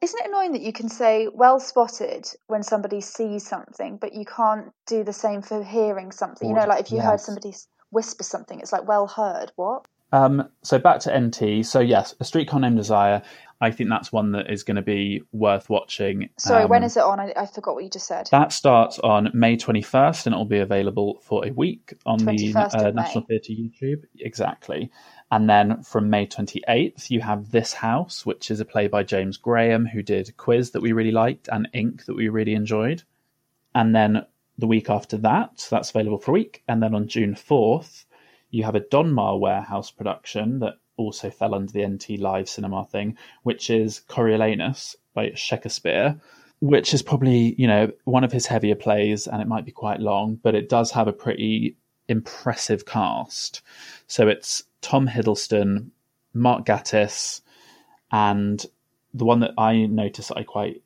Isn't 0.00 0.20
it 0.20 0.26
annoying 0.28 0.52
that 0.52 0.62
you 0.62 0.72
can 0.72 0.88
say 0.88 1.28
well 1.32 1.60
spotted 1.60 2.28
when 2.48 2.62
somebody 2.62 3.00
sees 3.00 3.46
something, 3.46 3.98
but 3.98 4.12
you 4.12 4.24
can't 4.24 4.72
do 4.86 5.04
the 5.04 5.12
same 5.12 5.42
for 5.42 5.62
hearing 5.62 6.10
something? 6.10 6.48
You 6.48 6.54
know, 6.54 6.66
like 6.66 6.80
if 6.80 6.90
you 6.90 7.00
heard 7.00 7.20
somebody 7.20 7.54
whisper 7.90 8.24
something, 8.24 8.58
it's 8.58 8.72
like 8.72 8.88
well 8.88 9.06
heard. 9.06 9.52
What? 9.54 9.86
Um, 10.12 10.48
so 10.62 10.78
back 10.78 11.00
to 11.00 11.18
NT. 11.18 11.66
So, 11.66 11.80
yes, 11.80 12.14
A 12.20 12.24
Streetcar 12.24 12.60
Named 12.60 12.76
Desire. 12.76 13.22
I 13.60 13.70
think 13.70 13.88
that's 13.90 14.12
one 14.12 14.32
that 14.32 14.50
is 14.50 14.62
going 14.62 14.76
to 14.76 14.82
be 14.82 15.22
worth 15.32 15.68
watching. 15.70 16.28
Sorry, 16.38 16.66
when 16.66 16.82
Um, 16.82 16.86
is 16.86 16.96
it 16.96 17.02
on? 17.02 17.18
I, 17.18 17.32
I 17.36 17.46
forgot 17.46 17.74
what 17.74 17.82
you 17.82 17.90
just 17.90 18.06
said. 18.06 18.28
That 18.30 18.52
starts 18.52 18.98
on 19.00 19.30
May 19.34 19.56
21st 19.56 20.26
and 20.26 20.34
it 20.34 20.38
will 20.38 20.44
be 20.44 20.58
available 20.58 21.20
for 21.22 21.44
a 21.46 21.50
week 21.50 21.94
on 22.06 22.18
the 22.18 22.52
uh, 22.54 22.90
National 22.90 23.24
Theatre 23.24 23.52
YouTube. 23.52 24.04
Exactly. 24.20 24.90
And 25.34 25.50
then 25.50 25.82
from 25.82 26.10
May 26.10 26.28
28th, 26.28 27.10
you 27.10 27.20
have 27.22 27.50
This 27.50 27.72
House, 27.72 28.24
which 28.24 28.52
is 28.52 28.60
a 28.60 28.64
play 28.64 28.86
by 28.86 29.02
James 29.02 29.36
Graham, 29.36 29.84
who 29.84 30.00
did 30.00 30.36
Quiz 30.36 30.70
that 30.70 30.80
we 30.80 30.92
really 30.92 31.10
liked 31.10 31.48
and 31.50 31.68
Ink 31.72 32.04
that 32.04 32.14
we 32.14 32.28
really 32.28 32.54
enjoyed. 32.54 33.02
And 33.74 33.96
then 33.96 34.26
the 34.58 34.68
week 34.68 34.88
after 34.88 35.16
that, 35.16 35.66
that's 35.68 35.90
available 35.90 36.18
for 36.18 36.30
a 36.30 36.34
week. 36.34 36.62
And 36.68 36.80
then 36.80 36.94
on 36.94 37.08
June 37.08 37.34
4th, 37.34 38.04
you 38.50 38.62
have 38.62 38.76
a 38.76 38.80
Donmar 38.80 39.40
Warehouse 39.40 39.90
production 39.90 40.60
that 40.60 40.74
also 40.96 41.30
fell 41.30 41.56
under 41.56 41.72
the 41.72 41.84
NT 41.84 42.20
Live 42.20 42.48
cinema 42.48 42.84
thing, 42.84 43.18
which 43.42 43.70
is 43.70 44.02
Coriolanus 44.08 44.94
by 45.14 45.32
Shakespeare, 45.34 46.16
which 46.60 46.94
is 46.94 47.02
probably, 47.02 47.56
you 47.58 47.66
know, 47.66 47.90
one 48.04 48.22
of 48.22 48.30
his 48.30 48.46
heavier 48.46 48.76
plays 48.76 49.26
and 49.26 49.42
it 49.42 49.48
might 49.48 49.64
be 49.64 49.72
quite 49.72 49.98
long, 49.98 50.38
but 50.44 50.54
it 50.54 50.68
does 50.68 50.92
have 50.92 51.08
a 51.08 51.12
pretty 51.12 51.76
impressive 52.08 52.86
cast. 52.86 53.62
So 54.06 54.28
it's 54.28 54.62
Tom 54.80 55.08
Hiddleston, 55.08 55.90
Mark 56.32 56.66
Gatiss, 56.66 57.40
and 58.12 58.64
the 59.12 59.24
one 59.24 59.40
that 59.40 59.52
I 59.56 59.86
noticed 59.86 60.28
that 60.28 60.38
I 60.38 60.42
quite 60.42 60.82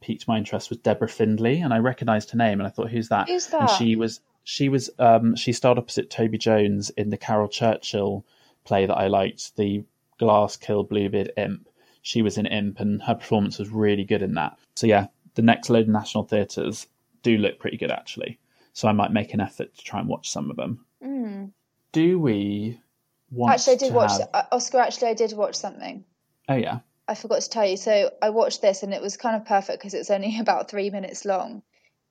piqued 0.00 0.28
my 0.28 0.36
interest 0.36 0.70
was 0.70 0.78
Deborah 0.78 1.08
Findlay, 1.08 1.60
and 1.60 1.72
I 1.72 1.78
recognised 1.78 2.30
her 2.30 2.38
name 2.38 2.60
and 2.60 2.66
I 2.66 2.70
thought, 2.70 2.90
who's 2.90 3.08
that? 3.08 3.28
Who's 3.28 3.52
and 3.52 3.70
she 3.70 3.96
was 3.96 4.20
she 4.44 4.68
was 4.68 4.90
um 4.98 5.36
she 5.36 5.52
starred 5.52 5.78
opposite 5.78 6.10
Toby 6.10 6.38
Jones 6.38 6.90
in 6.90 7.10
the 7.10 7.16
Caryl 7.18 7.48
Churchill 7.48 8.24
play 8.64 8.86
that 8.86 8.96
I 8.96 9.06
liked, 9.06 9.56
the 9.56 9.84
Glass 10.18 10.56
Kill 10.56 10.82
Bluebeard 10.82 11.32
Imp. 11.36 11.68
She 12.02 12.22
was 12.22 12.38
in 12.38 12.46
Imp 12.46 12.80
and 12.80 13.02
her 13.02 13.14
performance 13.14 13.58
was 13.58 13.68
really 13.68 14.04
good 14.04 14.22
in 14.22 14.34
that. 14.34 14.58
So 14.74 14.86
yeah, 14.86 15.06
the 15.34 15.42
next 15.42 15.70
load 15.70 15.82
of 15.82 15.88
national 15.88 16.24
theatres 16.24 16.86
do 17.22 17.36
look 17.36 17.58
pretty 17.58 17.76
good 17.76 17.90
actually. 17.90 18.38
So 18.72 18.88
I 18.88 18.92
might 18.92 19.12
make 19.12 19.34
an 19.34 19.40
effort 19.40 19.74
to 19.76 19.84
try 19.84 20.00
and 20.00 20.08
watch 20.08 20.30
some 20.30 20.50
of 20.50 20.56
them. 20.56 20.84
Mm. 21.02 21.52
Do 21.92 22.18
we 22.18 22.80
want 23.30 23.54
Actually, 23.54 23.74
I 23.74 23.76
did 23.76 23.88
to 23.88 23.94
watch 23.94 24.12
have- 24.12 24.28
uh, 24.32 24.42
Oscar. 24.52 24.78
Actually, 24.78 25.08
I 25.08 25.14
did 25.14 25.32
watch 25.32 25.56
something. 25.56 26.04
Oh 26.48 26.54
yeah. 26.56 26.80
I 27.08 27.14
forgot 27.14 27.42
to 27.42 27.50
tell 27.50 27.66
you. 27.66 27.76
So 27.76 28.10
I 28.22 28.30
watched 28.30 28.62
this, 28.62 28.82
and 28.82 28.94
it 28.94 29.02
was 29.02 29.16
kind 29.16 29.34
of 29.36 29.44
perfect 29.44 29.80
because 29.80 29.94
it's 29.94 30.10
only 30.10 30.38
about 30.40 30.70
three 30.70 30.90
minutes 30.90 31.24
long. 31.24 31.62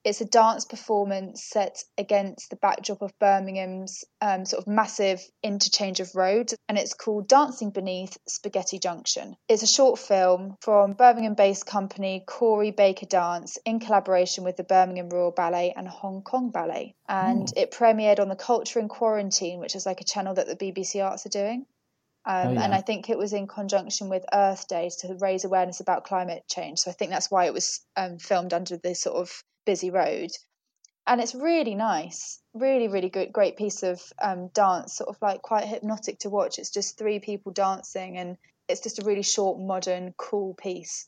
It's 0.03 0.21
a 0.21 0.25
dance 0.25 0.65
performance 0.65 1.43
set 1.43 1.83
against 1.97 2.49
the 2.49 2.55
backdrop 2.55 3.01
of 3.01 3.17
Birmingham's 3.19 4.05
um, 4.21 4.45
sort 4.45 4.63
of 4.63 4.67
massive 4.67 5.21
interchange 5.43 5.99
of 5.99 6.15
roads, 6.15 6.55
and 6.69 6.77
it's 6.77 6.93
called 6.93 7.27
Dancing 7.27 7.71
Beneath 7.71 8.17
Spaghetti 8.27 8.79
Junction. 8.79 9.35
It's 9.49 9.63
a 9.63 9.67
short 9.67 9.99
film 9.99 10.55
from 10.61 10.93
Birmingham 10.93 11.33
based 11.33 11.65
company 11.65 12.23
Corey 12.25 12.71
Baker 12.71 13.05
Dance 13.05 13.57
in 13.65 13.79
collaboration 13.79 14.43
with 14.43 14.55
the 14.55 14.63
Birmingham 14.63 15.09
Royal 15.09 15.31
Ballet 15.31 15.73
and 15.75 15.87
Hong 15.87 16.21
Kong 16.21 16.49
Ballet. 16.49 16.95
And 17.07 17.51
it 17.57 17.71
premiered 17.71 18.19
on 18.19 18.29
the 18.29 18.35
Culture 18.35 18.79
in 18.79 18.87
Quarantine, 18.87 19.59
which 19.59 19.75
is 19.75 19.85
like 19.85 19.99
a 19.99 20.05
channel 20.05 20.33
that 20.35 20.47
the 20.47 20.55
BBC 20.55 21.03
Arts 21.03 21.25
are 21.25 21.29
doing. 21.29 21.65
Um, 22.25 22.49
Oh, 22.49 22.51
yeah. 22.51 22.63
And 22.63 22.73
I 22.73 22.81
think 22.81 23.09
it 23.09 23.17
was 23.17 23.33
in 23.33 23.47
conjunction 23.47 24.09
with 24.09 24.25
Earth 24.33 24.67
Day 24.67 24.89
to 24.99 25.15
raise 25.19 25.45
awareness 25.45 25.79
about 25.79 26.03
climate 26.03 26.43
change. 26.47 26.79
So 26.79 26.91
I 26.91 26.93
think 26.93 27.11
that's 27.11 27.31
why 27.31 27.45
it 27.45 27.53
was 27.53 27.81
um, 27.95 28.17
filmed 28.17 28.53
under 28.53 28.77
this 28.77 29.01
sort 29.01 29.17
of 29.17 29.43
busy 29.65 29.89
road. 29.89 30.29
And 31.07 31.21
it's 31.21 31.33
really 31.33 31.73
nice, 31.73 32.39
really, 32.53 32.87
really 32.87 33.09
good, 33.09 33.33
great 33.33 33.57
piece 33.57 33.81
of 33.81 34.01
um, 34.21 34.49
dance, 34.49 34.97
sort 34.97 35.09
of 35.09 35.17
like 35.21 35.41
quite 35.41 35.65
hypnotic 35.65 36.19
to 36.19 36.29
watch. 36.29 36.59
It's 36.59 36.69
just 36.69 36.97
three 36.97 37.19
people 37.19 37.51
dancing, 37.51 38.17
and 38.17 38.37
it's 38.67 38.81
just 38.81 38.99
a 38.99 39.05
really 39.05 39.23
short, 39.23 39.59
modern, 39.59 40.13
cool 40.17 40.53
piece. 40.53 41.07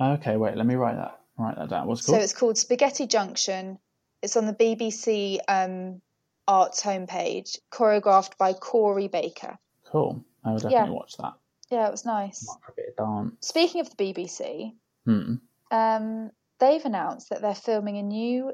Okay, 0.00 0.38
wait, 0.38 0.56
let 0.56 0.66
me 0.66 0.74
write 0.74 0.96
that 0.96 1.20
write 1.38 1.56
that 1.56 1.68
down. 1.68 1.86
What's 1.86 2.00
it 2.02 2.04
So 2.04 2.16
it's 2.16 2.32
called 2.32 2.56
Spaghetti 2.56 3.06
Junction. 3.06 3.78
It's 4.22 4.36
on 4.36 4.46
the 4.46 4.54
BBC 4.54 5.38
um, 5.48 6.00
Arts 6.46 6.82
homepage, 6.82 7.58
choreographed 7.70 8.38
by 8.38 8.52
Corey 8.52 9.08
Baker. 9.08 9.58
Cool. 9.84 10.24
I 10.44 10.52
Yeah. 10.52 10.58
definitely 10.58 10.94
watch 10.96 11.16
that. 11.18 11.34
Yeah, 11.70 11.88
it 11.88 11.90
was 11.90 12.04
nice. 12.04 12.46
A 12.68 12.72
bit 12.72 12.90
of 12.90 12.96
dance. 13.06 13.46
Speaking 13.46 13.80
of 13.80 13.88
the 13.90 13.96
BBC, 13.96 14.74
Hmm. 15.06 15.36
um, 15.70 16.30
they've 16.58 16.84
announced 16.84 17.30
that 17.30 17.40
they're 17.40 17.54
filming 17.54 17.98
a 17.98 18.02
new 18.02 18.52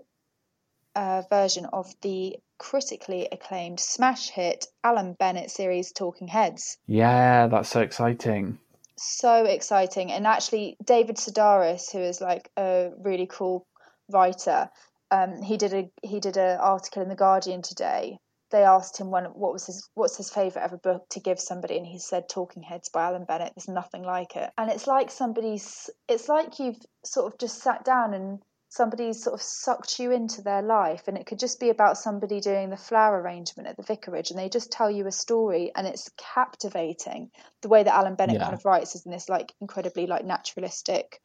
uh, 0.95 1.23
version 1.31 1.65
of 1.67 1.93
the 2.01 2.37
critically 2.59 3.29
acclaimed 3.31 3.79
smash 3.79 4.31
hit 4.31 4.67
Alan 4.83 5.13
Bennett 5.13 5.51
series 5.51 5.93
Talking 5.93 6.27
Heads. 6.27 6.77
Yeah, 6.87 7.47
that's 7.47 7.69
so 7.69 7.81
exciting. 7.83 8.59
So 8.97 9.45
exciting. 9.45 10.11
And 10.11 10.27
actually, 10.27 10.77
David 10.85 11.17
Sedaris, 11.17 11.93
who 11.93 12.01
is 12.01 12.21
like 12.21 12.51
a 12.57 12.91
really 12.99 13.27
cool 13.27 13.65
writer, 14.11 14.71
um, 15.13 15.41
he 15.41 15.57
did 15.57 15.73
a 15.73 15.91
he 16.03 16.19
did 16.19 16.37
an 16.37 16.59
article 16.59 17.03
in 17.03 17.09
the 17.09 17.15
Guardian 17.15 17.63
today. 17.63 18.19
They 18.51 18.63
asked 18.65 18.99
him 18.99 19.11
when 19.11 19.25
what 19.27 19.53
was 19.53 19.67
his 19.67 19.89
what's 19.95 20.17
his 20.17 20.31
favorite 20.31 20.63
ever 20.63 20.79
book 20.79 21.07
to 21.11 21.21
give 21.21 21.39
somebody, 21.39 21.77
and 21.77 21.87
he 21.87 21.99
said 21.99 22.29
Talking 22.29 22.63
Heads 22.63 22.89
by 22.89 23.05
Alan 23.05 23.25
Bennett. 23.25 23.53
There's 23.55 23.69
nothing 23.69 24.03
like 24.03 24.37
it, 24.37 24.51
and 24.57 24.71
it's 24.71 24.87
like 24.87 25.11
somebody's. 25.11 25.91
It's 26.09 26.29
like 26.29 26.59
you've 26.59 26.81
sort 27.05 27.33
of 27.33 27.39
just 27.39 27.63
sat 27.63 27.85
down 27.85 28.15
and 28.15 28.43
somebody's 28.71 29.23
sort 29.23 29.35
of 29.35 29.43
sucked 29.43 29.99
you 29.99 30.13
into 30.13 30.43
their 30.43 30.63
life, 30.63 31.09
and 31.09 31.17
it 31.19 31.27
could 31.27 31.39
just 31.39 31.61
be 31.61 31.71
about 31.71 31.99
somebody 31.99 32.41
doing 32.41 32.71
the 32.71 32.77
flower 32.77 33.21
arrangement 33.21 33.69
at 33.69 33.77
the 33.77 33.83
vicarage, 33.83 34.31
and 34.31 34.39
they 34.39 34.49
just 34.49 34.73
tell 34.73 34.91
you 34.91 35.07
a 35.07 35.13
story, 35.13 35.73
and 35.75 35.87
it's 35.87 36.11
captivating. 36.17 37.31
The 37.63 37.69
way 37.69 37.83
that 37.83 37.95
Alan 37.95 38.15
Bennett 38.15 38.37
Yeah. 38.37 38.45
kind 38.45 38.55
of 38.55 38.65
writes 38.65 38.95
is 38.95 39.05
in 39.05 39.13
this 39.13 39.29
like 39.29 39.53
incredibly 39.61 40.07
like 40.07 40.25
naturalistic. 40.25 41.21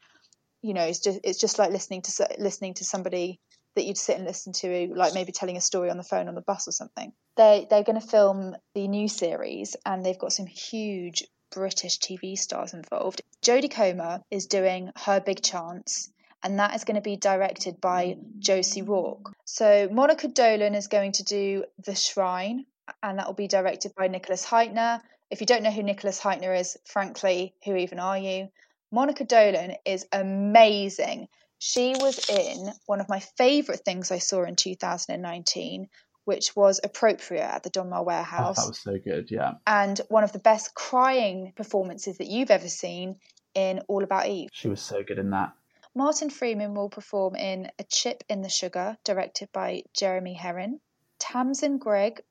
You 0.62 0.73
know, 0.73 0.83
it's 0.83 0.99
just 0.99 1.19
it's 1.23 1.39
just 1.39 1.59
like 1.59 1.71
listening 1.71 2.01
to 2.03 2.27
listening 2.38 2.73
to 2.75 2.86
somebody 2.86 3.39
that 3.75 3.86
you'd 3.86 3.97
sit 3.97 4.17
and 4.17 4.25
listen 4.25 4.53
to, 4.53 4.91
like 4.95 5.13
maybe 5.13 5.31
telling 5.31 5.57
a 5.57 5.62
story 5.62 5.89
on 5.89 5.97
the 5.97 6.03
phone 6.03 6.27
on 6.27 6.36
the 6.36 6.41
bus 6.41 6.67
or 6.67 6.71
something. 6.71 7.13
They 7.38 7.67
they're 7.69 7.83
going 7.83 7.99
to 7.99 8.07
film 8.07 8.55
the 8.75 8.88
new 8.88 9.07
series, 9.07 9.75
and 9.86 10.05
they've 10.05 10.19
got 10.19 10.33
some 10.33 10.45
huge 10.45 11.23
British 11.51 11.99
TV 11.99 12.38
stars 12.38 12.73
involved. 12.73 13.21
Jodie 13.43 13.71
Comer 13.71 14.21
is 14.31 14.47
doing 14.47 14.91
her 14.95 15.19
big 15.19 15.41
chance, 15.41 16.12
and 16.43 16.59
that 16.59 16.75
is 16.75 16.83
going 16.83 16.95
to 16.95 17.01
be 17.01 17.15
directed 17.15 17.79
by 17.79 18.17
Josie 18.39 18.81
Rourke. 18.81 19.33
So 19.45 19.88
Monica 19.91 20.27
Dolan 20.27 20.75
is 20.75 20.88
going 20.88 21.13
to 21.13 21.23
do 21.23 21.65
The 21.86 21.95
Shrine, 21.95 22.65
and 23.01 23.19
that 23.19 23.27
will 23.27 23.33
be 23.33 23.47
directed 23.47 23.93
by 23.95 24.07
Nicholas 24.07 24.45
Hytner. 24.45 25.01
If 25.29 25.41
you 25.41 25.47
don't 25.47 25.63
know 25.63 25.71
who 25.71 25.83
Nicholas 25.83 26.19
Hytner 26.19 26.59
is, 26.59 26.77
frankly, 26.86 27.55
who 27.65 27.75
even 27.75 27.99
are 27.99 28.17
you? 28.17 28.49
Monica 28.91 29.23
Dolan 29.23 29.75
is 29.86 30.05
amazing. 30.12 31.27
She 31.65 31.95
was 31.97 32.19
in 32.30 32.73
one 32.88 32.99
of 32.99 33.08
my 33.08 33.21
favourite 33.21 33.86
things 33.86 34.12
I 34.12 34.17
saw 34.17 34.43
in 34.43 34.58
2019, 34.58 35.88
which 36.26 36.54
was 36.58 36.82
Appropriate 36.84 37.41
at 37.41 37.63
the 37.63 37.69
Donmar 37.69 37.99
Oh, 37.99 38.04
Warehouse, 38.04 38.58
that 38.58 38.67
was 38.67 38.80
so 38.80 38.97
good. 38.97 39.32
Yeah, 39.32 39.54
and 39.65 40.02
one 40.10 40.26
of 40.26 40.34
the 40.34 40.39
best 40.39 40.76
crying 40.76 41.54
performances 41.56 42.17
that 42.17 42.28
you've 42.28 42.52
ever 42.52 42.67
seen 42.67 43.15
in 43.54 43.80
All 43.88 44.04
About 44.04 44.28
Eve. 44.28 44.49
she 44.52 44.67
was 44.67 44.82
so 44.82 45.04
good 45.04 45.19
in 45.19 45.30
that. 45.30 45.54
Martin 45.95 46.30
Freeman 46.30 46.73
will 46.73 46.89
perform 46.89 47.34
in 47.38 47.71
A 47.80 47.86
Chip 47.86 48.26
in 48.28 48.41
the 48.41 48.49
Sugar, 48.49 48.97
directed 49.06 49.47
by 49.54 49.84
Jeremy 49.93 50.34
Herrin. 50.34 50.82
Tamsin 51.17 51.78
Greig 51.78 52.21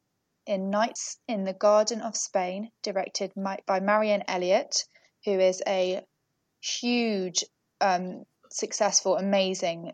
in 0.47 0.69
Nights 0.69 1.17
in 1.27 1.45
the 1.45 1.55
Garden 1.55 2.03
of 2.03 2.19
Spain, 2.19 2.71
directed 2.83 3.33
by 3.35 3.81
Marianne 3.81 4.25
Elliott, 4.29 4.85
who 5.25 5.41
is 5.41 5.63
a 5.67 6.05
huge, 6.61 7.45
um, 7.81 8.25
successful, 8.53 9.17
amazing 9.17 9.93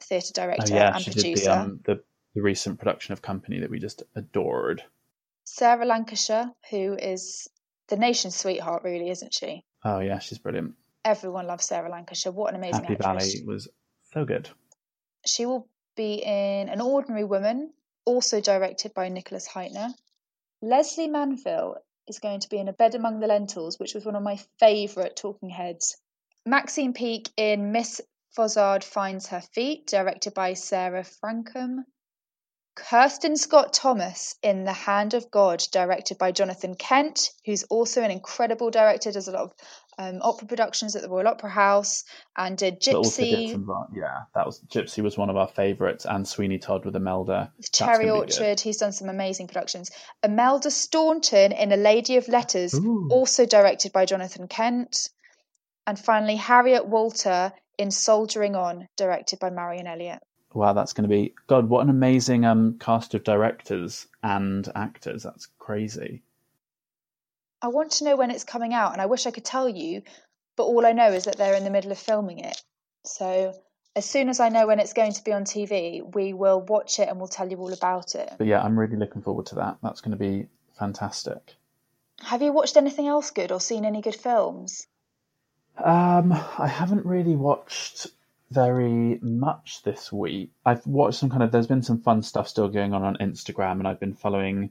theatre 0.00 0.32
Oh 0.36 0.42
director 0.46 0.74
yeah, 0.74 0.94
and 0.94 1.04
she 1.04 1.10
producer. 1.10 1.34
did 1.34 1.44
the 1.44 1.52
um 1.52 1.80
the, 1.84 2.02
the 2.34 2.42
recent 2.42 2.78
production 2.78 3.12
of 3.12 3.22
Company 3.22 3.60
that 3.60 3.70
we 3.70 3.78
just 3.78 4.02
adored. 4.14 4.82
Sarah 5.44 5.84
Lancashire, 5.84 6.52
who 6.70 6.94
is 6.94 7.48
the 7.88 7.96
nation's 7.96 8.36
sweetheart, 8.36 8.84
really, 8.84 9.10
isn't 9.10 9.34
she? 9.34 9.64
Oh 9.84 10.00
yeah, 10.00 10.18
she's 10.18 10.38
brilliant. 10.38 10.74
Everyone 11.04 11.46
loves 11.46 11.64
Sarah 11.64 11.90
Lancashire. 11.90 12.32
What 12.32 12.50
an 12.50 12.56
amazing 12.56 12.82
Happy 12.82 12.94
actress. 12.94 13.32
Valley 13.34 13.44
was 13.46 13.68
so 14.12 14.24
good. 14.24 14.48
She 15.26 15.46
will 15.46 15.68
be 15.96 16.22
in 16.24 16.68
An 16.68 16.80
Ordinary 16.80 17.24
Woman, 17.24 17.72
also 18.04 18.40
directed 18.40 18.94
by 18.94 19.08
Nicholas 19.08 19.48
Hytner. 19.48 19.92
Lesley 20.62 21.08
Manville 21.08 21.76
is 22.06 22.18
going 22.18 22.40
to 22.40 22.48
be 22.48 22.58
in 22.58 22.68
A 22.68 22.72
Bed 22.72 22.94
Among 22.94 23.20
the 23.20 23.26
Lentils, 23.26 23.78
which 23.78 23.94
was 23.94 24.04
one 24.04 24.16
of 24.16 24.22
my 24.22 24.38
favourite 24.58 25.16
talking 25.16 25.48
heads. 25.48 25.96
Maxine 26.46 26.94
Peake 26.94 27.28
in 27.36 27.70
Miss 27.70 28.00
Fozzard 28.34 28.82
Finds 28.82 29.26
Her 29.26 29.42
Feet, 29.42 29.86
directed 29.86 30.32
by 30.32 30.54
Sarah 30.54 31.04
Frankcom. 31.04 31.84
Kristin 32.76 33.36
Scott 33.36 33.74
Thomas 33.74 34.36
in 34.42 34.64
The 34.64 34.72
Hand 34.72 35.12
of 35.12 35.30
God, 35.30 35.62
directed 35.70 36.16
by 36.16 36.32
Jonathan 36.32 36.74
Kent, 36.76 37.32
who's 37.44 37.64
also 37.64 38.02
an 38.02 38.10
incredible 38.10 38.70
director, 38.70 39.12
does 39.12 39.28
a 39.28 39.32
lot 39.32 39.42
of 39.42 39.52
um, 39.98 40.20
opera 40.22 40.48
productions 40.48 40.96
at 40.96 41.02
the 41.02 41.10
Royal 41.10 41.28
Opera 41.28 41.50
House, 41.50 42.04
and 42.36 42.56
did 42.56 42.78
But 42.86 42.94
also 42.94 43.22
did 43.22 43.50
Gypsy. 43.50 43.86
yeah, 43.94 44.20
that 44.34 44.46
was 44.46 44.60
Gypsy 44.60 45.02
was 45.02 45.18
one 45.18 45.28
of 45.28 45.36
our 45.36 45.48
favourites, 45.48 46.06
and 46.06 46.26
Sweeney 46.26 46.58
Todd 46.58 46.86
with 46.86 46.96
Imelda. 46.96 47.52
Cherry 47.70 48.06
gonna 48.06 48.22
be 48.22 48.32
good. 48.32 48.40
Orchard. 48.40 48.60
He's 48.60 48.78
done 48.78 48.92
some 48.92 49.10
amazing 49.10 49.48
productions. 49.48 49.90
Imelda 50.22 50.70
Staunton 50.70 51.52
in 51.52 51.72
A 51.72 51.76
Lady 51.76 52.16
of 52.16 52.28
Letters, 52.28 52.72
Ooh. 52.74 53.08
also 53.10 53.44
directed 53.44 53.92
by 53.92 54.06
Jonathan 54.06 54.48
Kent. 54.48 55.10
And 55.86 55.98
finally, 55.98 56.36
Harriet 56.36 56.86
Walter 56.86 57.52
in 57.78 57.90
Soldiering 57.90 58.54
On, 58.54 58.86
directed 58.96 59.38
by 59.38 59.50
Marianne 59.50 59.86
Elliott. 59.86 60.22
Wow, 60.52 60.72
that's 60.72 60.92
going 60.92 61.08
to 61.08 61.08
be 61.08 61.34
God. 61.46 61.68
What 61.68 61.82
an 61.82 61.90
amazing 61.90 62.44
um 62.44 62.78
cast 62.78 63.14
of 63.14 63.24
directors 63.24 64.06
and 64.22 64.68
actors. 64.74 65.22
That's 65.22 65.46
crazy. 65.58 66.22
I 67.62 67.68
want 67.68 67.92
to 67.92 68.04
know 68.04 68.16
when 68.16 68.30
it's 68.30 68.44
coming 68.44 68.74
out, 68.74 68.92
and 68.92 69.02
I 69.02 69.06
wish 69.06 69.26
I 69.26 69.30
could 69.30 69.44
tell 69.44 69.68
you, 69.68 70.02
but 70.56 70.64
all 70.64 70.86
I 70.86 70.92
know 70.92 71.12
is 71.12 71.24
that 71.24 71.36
they're 71.36 71.54
in 71.54 71.64
the 71.64 71.70
middle 71.70 71.92
of 71.92 71.98
filming 71.98 72.40
it. 72.40 72.60
So 73.04 73.54
as 73.96 74.04
soon 74.04 74.28
as 74.28 74.40
I 74.40 74.48
know 74.48 74.66
when 74.66 74.80
it's 74.80 74.92
going 74.92 75.12
to 75.12 75.24
be 75.24 75.32
on 75.32 75.44
TV, 75.44 76.14
we 76.14 76.32
will 76.32 76.60
watch 76.60 76.98
it 76.98 77.08
and 77.08 77.18
we'll 77.18 77.28
tell 77.28 77.48
you 77.48 77.56
all 77.58 77.72
about 77.72 78.14
it. 78.14 78.32
But 78.38 78.46
yeah, 78.46 78.62
I'm 78.62 78.78
really 78.78 78.96
looking 78.96 79.22
forward 79.22 79.46
to 79.46 79.56
that. 79.56 79.78
That's 79.82 80.00
going 80.00 80.16
to 80.16 80.18
be 80.18 80.46
fantastic. 80.78 81.56
Have 82.22 82.42
you 82.42 82.52
watched 82.52 82.76
anything 82.76 83.06
else 83.06 83.30
good 83.30 83.52
or 83.52 83.60
seen 83.60 83.84
any 83.84 84.00
good 84.00 84.14
films? 84.14 84.86
Um, 85.84 86.32
I 86.58 86.66
haven't 86.66 87.06
really 87.06 87.36
watched 87.36 88.06
very 88.50 89.18
much 89.22 89.82
this 89.82 90.12
week. 90.12 90.50
I've 90.66 90.86
watched 90.86 91.18
some 91.18 91.30
kind 91.30 91.42
of. 91.42 91.52
There's 91.52 91.66
been 91.66 91.82
some 91.82 92.00
fun 92.00 92.22
stuff 92.22 92.48
still 92.48 92.68
going 92.68 92.94
on 92.94 93.02
on 93.02 93.16
Instagram, 93.20 93.72
and 93.72 93.88
I've 93.88 94.00
been 94.00 94.14
following 94.14 94.70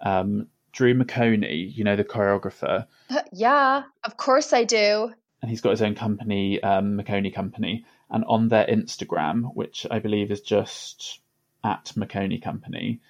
um, 0.00 0.48
Drew 0.72 0.94
McOnie. 0.94 1.74
You 1.74 1.84
know 1.84 1.96
the 1.96 2.04
choreographer, 2.04 2.86
yeah, 3.32 3.84
of 4.04 4.16
course 4.16 4.52
I 4.52 4.64
do. 4.64 5.12
and 5.40 5.50
he's 5.50 5.60
got 5.60 5.70
his 5.70 5.82
own 5.82 5.94
company, 5.94 6.62
um, 6.62 6.96
McOnie 6.98 7.34
Company, 7.34 7.84
and 8.10 8.24
on 8.26 8.48
their 8.48 8.66
Instagram, 8.66 9.54
which 9.54 9.86
I 9.90 9.98
believe 9.98 10.30
is 10.30 10.40
just 10.40 11.20
at 11.64 11.92
McOnie 11.96 12.42
Company, 12.42 13.00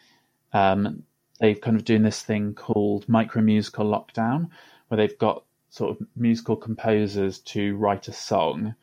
um, 0.52 1.02
they've 1.40 1.60
kind 1.60 1.76
of 1.76 1.84
doing 1.84 2.02
this 2.02 2.22
thing 2.22 2.54
called 2.54 3.08
micro 3.08 3.42
musical 3.42 3.86
lockdown, 3.86 4.48
where 4.88 4.96
they've 4.96 5.18
got 5.18 5.44
sort 5.72 5.90
of 5.90 6.06
musical 6.14 6.54
composers 6.54 7.40
to 7.40 7.74
write 7.76 8.06
a 8.06 8.12
song, 8.12 8.74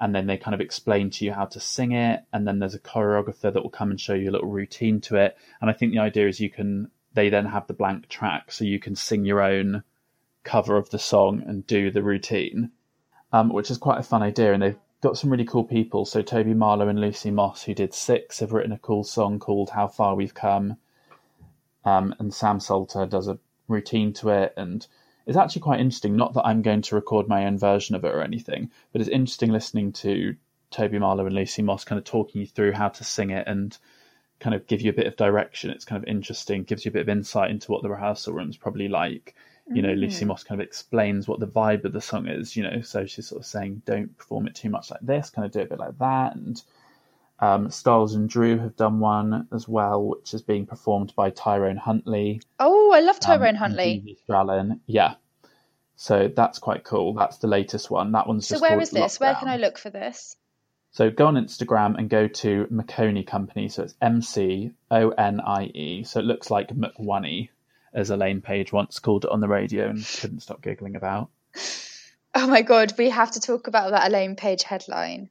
and 0.00 0.14
then 0.14 0.26
they 0.26 0.36
kind 0.36 0.54
of 0.54 0.60
explain 0.60 1.10
to 1.10 1.24
you 1.24 1.32
how 1.32 1.44
to 1.44 1.60
sing 1.60 1.92
it, 1.92 2.24
and 2.32 2.48
then 2.48 2.58
there's 2.58 2.74
a 2.74 2.80
choreographer 2.80 3.52
that 3.52 3.62
will 3.62 3.70
come 3.70 3.90
and 3.90 4.00
show 4.00 4.14
you 4.14 4.30
a 4.30 4.32
little 4.32 4.48
routine 4.48 5.00
to 5.02 5.16
it, 5.16 5.36
and 5.60 5.70
I 5.70 5.72
think 5.74 5.92
the 5.92 6.00
idea 6.00 6.26
is 6.26 6.40
you 6.40 6.50
can 6.50 6.90
they 7.14 7.28
then 7.28 7.46
have 7.46 7.66
the 7.68 7.74
blank 7.74 8.08
track, 8.08 8.50
so 8.50 8.64
you 8.64 8.80
can 8.80 8.96
sing 8.96 9.24
your 9.24 9.40
own 9.40 9.84
cover 10.42 10.76
of 10.76 10.90
the 10.90 10.98
song 10.98 11.42
and 11.46 11.66
do 11.66 11.90
the 11.90 12.02
routine 12.02 12.72
um, 13.32 13.50
which 13.50 13.70
is 13.70 13.78
quite 13.78 13.98
a 13.98 14.04
fun 14.04 14.22
idea. 14.22 14.52
And 14.52 14.62
they've 14.62 14.78
got 15.00 15.18
some 15.18 15.30
really 15.30 15.44
cool 15.44 15.64
people. 15.64 16.04
So 16.04 16.22
Toby 16.22 16.54
Marlowe 16.54 16.88
and 16.88 17.00
Lucy 17.00 17.30
Moss, 17.30 17.62
who 17.62 17.74
did 17.74 17.94
Six, 17.94 18.40
have 18.40 18.52
written 18.52 18.72
a 18.72 18.78
cool 18.78 19.04
song 19.04 19.38
called 19.38 19.70
"How 19.70 19.88
Far 19.88 20.14
We've 20.14 20.34
Come," 20.34 20.76
um, 21.84 22.14
and 22.18 22.32
Sam 22.32 22.60
Salter 22.60 23.06
does 23.06 23.28
a 23.28 23.38
routine 23.68 24.12
to 24.14 24.30
it, 24.30 24.54
and 24.56 24.86
it's 25.26 25.36
actually 25.36 25.62
quite 25.62 25.80
interesting. 25.80 26.16
Not 26.16 26.34
that 26.34 26.46
I'm 26.46 26.62
going 26.62 26.82
to 26.82 26.94
record 26.94 27.28
my 27.28 27.46
own 27.46 27.58
version 27.58 27.94
of 27.94 28.04
it 28.04 28.14
or 28.14 28.22
anything, 28.22 28.70
but 28.92 29.00
it's 29.00 29.10
interesting 29.10 29.50
listening 29.50 29.92
to 29.92 30.36
Toby 30.70 30.98
Marlowe 30.98 31.26
and 31.26 31.34
Lucy 31.34 31.62
Moss 31.62 31.84
kind 31.84 31.98
of 31.98 32.04
talking 32.04 32.40
you 32.40 32.46
through 32.46 32.72
how 32.72 32.88
to 32.88 33.04
sing 33.04 33.30
it 33.30 33.46
and 33.46 33.76
kind 34.38 34.54
of 34.54 34.66
give 34.66 34.80
you 34.80 34.90
a 34.90 34.94
bit 34.94 35.06
of 35.06 35.16
direction. 35.16 35.70
It's 35.70 35.84
kind 35.84 36.02
of 36.02 36.08
interesting, 36.08 36.64
gives 36.64 36.84
you 36.84 36.90
a 36.90 36.92
bit 36.92 37.02
of 37.02 37.08
insight 37.08 37.50
into 37.50 37.72
what 37.72 37.82
the 37.82 37.90
rehearsal 37.90 38.32
room's 38.32 38.56
probably 38.56 38.88
like 38.88 39.34
you 39.72 39.82
know, 39.82 39.92
Lucy 39.92 40.24
mm. 40.24 40.28
Moss 40.28 40.42
kind 40.42 40.60
of 40.60 40.66
explains 40.66 41.28
what 41.28 41.38
the 41.38 41.46
vibe 41.46 41.84
of 41.84 41.92
the 41.92 42.00
song 42.00 42.26
is, 42.26 42.56
you 42.56 42.62
know, 42.62 42.80
so 42.82 43.06
she's 43.06 43.28
sort 43.28 43.40
of 43.40 43.46
saying, 43.46 43.82
don't 43.84 44.16
perform 44.16 44.48
it 44.48 44.54
too 44.54 44.68
much 44.68 44.90
like 44.90 45.00
this, 45.00 45.30
kind 45.30 45.46
of 45.46 45.52
do 45.52 45.60
it 45.60 45.66
a 45.66 45.68
bit 45.68 45.78
like 45.78 45.96
that. 45.98 46.34
And 46.34 46.60
um, 47.40 47.70
Stiles 47.70 48.14
and 48.14 48.28
Drewe 48.28 48.60
have 48.60 48.76
done 48.76 49.00
one 49.00 49.48
as 49.52 49.66
well, 49.66 50.04
which 50.04 50.34
is 50.34 50.42
being 50.42 50.66
performed 50.66 51.14
by 51.16 51.30
Tyrone 51.30 51.78
Huntley. 51.78 52.42
Oh, 52.58 52.92
I 52.92 53.00
love 53.00 53.16
um, 53.16 53.20
Tyrone 53.20 53.48
and 53.48 53.56
Huntley. 53.56 54.18
Strallen. 54.28 54.80
Yeah. 54.86 55.14
So 55.96 56.30
that's 56.34 56.58
quite 56.58 56.84
cool. 56.84 57.14
That's 57.14 57.38
the 57.38 57.46
latest 57.46 57.90
one. 57.90 58.12
That 58.12 58.26
one's 58.26 58.46
So 58.46 58.54
just 58.54 58.62
where 58.62 58.70
called 58.70 58.82
is 58.82 58.90
this? 58.90 59.20
Where 59.20 59.34
can 59.34 59.48
I 59.48 59.56
look 59.56 59.78
for 59.78 59.90
this? 59.90 60.36
So 60.92 61.10
go 61.10 61.26
on 61.26 61.34
Instagram 61.34 61.96
and 61.98 62.10
go 62.10 62.26
to 62.26 62.66
McOnie 62.66 63.26
Company. 63.26 63.68
So 63.68 63.84
it's 63.84 63.94
M 64.02 64.22
C 64.22 64.72
O 64.90 65.10
N 65.10 65.40
I 65.40 65.64
E. 65.64 66.04
So 66.04 66.20
it 66.20 66.26
looks 66.26 66.50
like 66.50 66.68
McOney, 66.68 67.48
as 67.94 68.10
Elaine 68.10 68.40
Paige 68.40 68.72
once 68.72 68.98
called 68.98 69.24
it 69.24 69.30
on 69.30 69.40
the 69.40 69.48
radio 69.48 69.88
and 69.88 70.04
couldn't 70.04 70.40
stop 70.40 70.62
giggling 70.62 70.96
about. 70.96 71.30
Oh 72.32 72.46
my 72.46 72.62
god, 72.62 72.94
we 72.96 73.10
have 73.10 73.32
to 73.32 73.40
talk 73.40 73.66
about 73.66 73.90
that 73.90 74.06
Elaine 74.06 74.36
Paige 74.36 74.62
headline. 74.62 75.30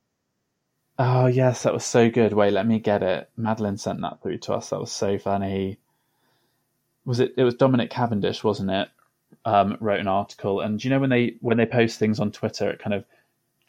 Oh 1.01 1.27
yes, 1.27 1.63
that 1.63 1.73
was 1.73 1.85
so 1.85 2.09
good. 2.09 2.33
Wait, 2.33 2.51
let 2.51 2.67
me 2.67 2.77
get 2.77 3.01
it. 3.01 3.29
Madeline 3.37 3.77
sent 3.77 4.01
that 4.01 4.21
through 4.21 4.39
to 4.39 4.53
us. 4.53 4.69
That 4.69 4.81
was 4.81 4.91
so 4.91 5.17
funny. 5.17 5.79
Was 7.05 7.21
it? 7.21 7.33
It 7.37 7.43
was 7.45 7.55
Dominic 7.55 7.89
Cavendish, 7.89 8.43
wasn't 8.43 8.69
it? 8.69 8.89
Um, 9.45 9.77
wrote 9.79 10.01
an 10.01 10.09
article, 10.09 10.59
and 10.59 10.83
you 10.83 10.89
know 10.89 10.99
when 10.99 11.09
they 11.09 11.37
when 11.39 11.55
they 11.55 11.65
post 11.65 11.99
things 11.99 12.19
on 12.19 12.33
Twitter, 12.33 12.69
it 12.69 12.79
kind 12.79 12.93
of 12.93 13.05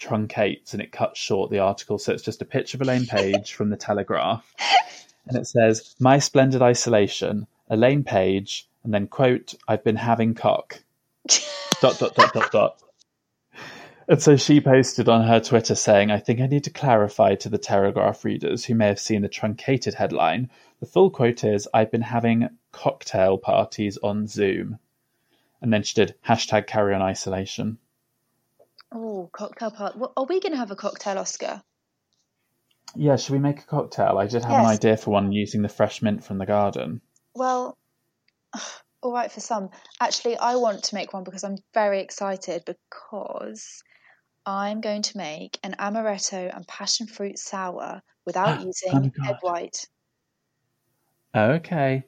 truncates 0.00 0.72
and 0.72 0.82
it 0.82 0.90
cuts 0.90 1.20
short 1.20 1.50
the 1.50 1.60
article, 1.60 1.98
so 1.98 2.12
it's 2.12 2.24
just 2.24 2.42
a 2.42 2.46
picture 2.46 2.76
of 2.76 2.82
Elaine 2.82 3.06
Paige 3.06 3.52
from 3.52 3.70
the 3.70 3.76
Telegraph, 3.76 4.52
and 5.28 5.36
it 5.38 5.46
says, 5.46 5.94
"My 6.00 6.18
splendid 6.18 6.62
isolation, 6.62 7.46
Elaine 7.68 8.02
Paige," 8.02 8.66
and 8.82 8.92
then 8.92 9.06
quote, 9.06 9.54
"I've 9.68 9.84
been 9.84 9.96
having 9.96 10.34
cock." 10.34 10.82
dot 11.80 11.96
dot 12.00 12.14
dot 12.16 12.32
dot 12.32 12.50
dot. 12.50 12.82
And 14.10 14.20
so 14.20 14.34
she 14.36 14.60
posted 14.60 15.08
on 15.08 15.22
her 15.22 15.38
Twitter 15.38 15.76
saying, 15.76 16.10
I 16.10 16.18
think 16.18 16.40
I 16.40 16.48
need 16.48 16.64
to 16.64 16.70
clarify 16.70 17.36
to 17.36 17.48
the 17.48 17.58
Telegraph 17.58 18.24
readers 18.24 18.64
who 18.64 18.74
may 18.74 18.88
have 18.88 18.98
seen 18.98 19.22
the 19.22 19.28
truncated 19.28 19.94
headline. 19.94 20.50
The 20.80 20.86
full 20.86 21.10
quote 21.10 21.44
is, 21.44 21.68
I've 21.72 21.92
been 21.92 22.02
having 22.02 22.48
cocktail 22.72 23.38
parties 23.38 23.98
on 24.02 24.26
Zoom. 24.26 24.80
And 25.62 25.72
then 25.72 25.84
she 25.84 25.94
did 25.94 26.16
hashtag 26.26 26.66
carry 26.66 26.92
on 26.92 27.02
isolation. 27.02 27.78
Oh, 28.90 29.30
cocktail 29.32 29.70
part. 29.70 29.96
Well, 29.96 30.12
are 30.16 30.24
we 30.24 30.40
going 30.40 30.54
to 30.54 30.58
have 30.58 30.72
a 30.72 30.76
cocktail 30.76 31.16
Oscar? 31.16 31.62
Yeah, 32.96 33.14
should 33.14 33.34
we 33.34 33.38
make 33.38 33.60
a 33.60 33.66
cocktail? 33.66 34.18
I 34.18 34.26
did 34.26 34.42
have 34.42 34.58
an 34.58 34.66
idea 34.66 34.96
for 34.96 35.12
one 35.12 35.30
using 35.30 35.62
the 35.62 35.68
fresh 35.68 36.02
mint 36.02 36.24
from 36.24 36.38
the 36.38 36.46
garden. 36.46 37.00
Well, 37.36 37.78
all 39.02 39.12
right 39.12 39.30
for 39.30 39.38
some. 39.38 39.70
Actually, 40.00 40.36
I 40.36 40.56
want 40.56 40.82
to 40.82 40.96
make 40.96 41.12
one 41.12 41.22
because 41.22 41.44
I'm 41.44 41.58
very 41.72 42.00
excited 42.00 42.64
because 42.66 43.84
I'm 44.46 44.80
going 44.80 45.02
to 45.02 45.16
make 45.18 45.58
an 45.62 45.74
amaretto 45.78 46.54
and 46.54 46.66
passion 46.66 47.06
fruit 47.06 47.38
sour 47.38 48.02
without 48.26 48.60
Oh 48.60 48.64
using 48.64 49.12
egg 49.26 49.36
white. 49.42 49.86
Okay. 51.34 52.04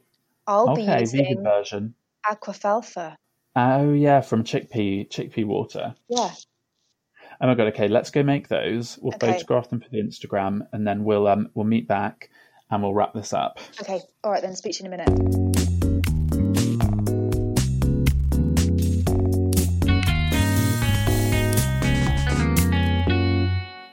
I'll 0.47 0.75
be 0.75 0.83
okay, 0.83 1.01
using 1.01 1.25
vegan 1.25 1.45
version. 1.45 1.95
aquafalfa. 2.29 3.16
Oh 3.55 3.92
yeah, 3.92 4.21
from 4.23 4.45
chickpea 4.45 5.09
chickpea 5.09 5.45
water. 5.45 5.95
Yeah. 6.09 6.33
Oh 7.40 7.47
my 7.47 7.55
god. 7.55 7.68
Okay, 7.68 7.88
let's 7.88 8.11
go 8.11 8.23
make 8.23 8.49
those. 8.49 8.99
We'll 9.01 9.14
Okay. 9.14 9.33
photograph 9.33 9.68
them 9.71 9.81
for 9.81 9.88
the 9.90 10.03
Instagram, 10.03 10.66
and 10.73 10.87
then 10.87 11.05
we'll 11.05 11.27
um 11.29 11.51
we'll 11.55 11.66
meet 11.66 11.87
back 11.87 12.31
and 12.71 12.83
we'll 12.83 12.95
wrap 12.95 13.12
this 13.14 13.33
up. 13.33 13.61
Okay. 13.81 14.01
All 14.25 14.33
right 14.33 14.42
then. 14.42 14.57
Speak 14.57 14.77
to 14.79 14.85
you 14.85 14.90
in 14.92 15.01
a 15.01 15.05
minute. 15.05 15.62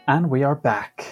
And 0.09 0.31
we 0.31 0.41
are 0.41 0.55
back. 0.55 1.05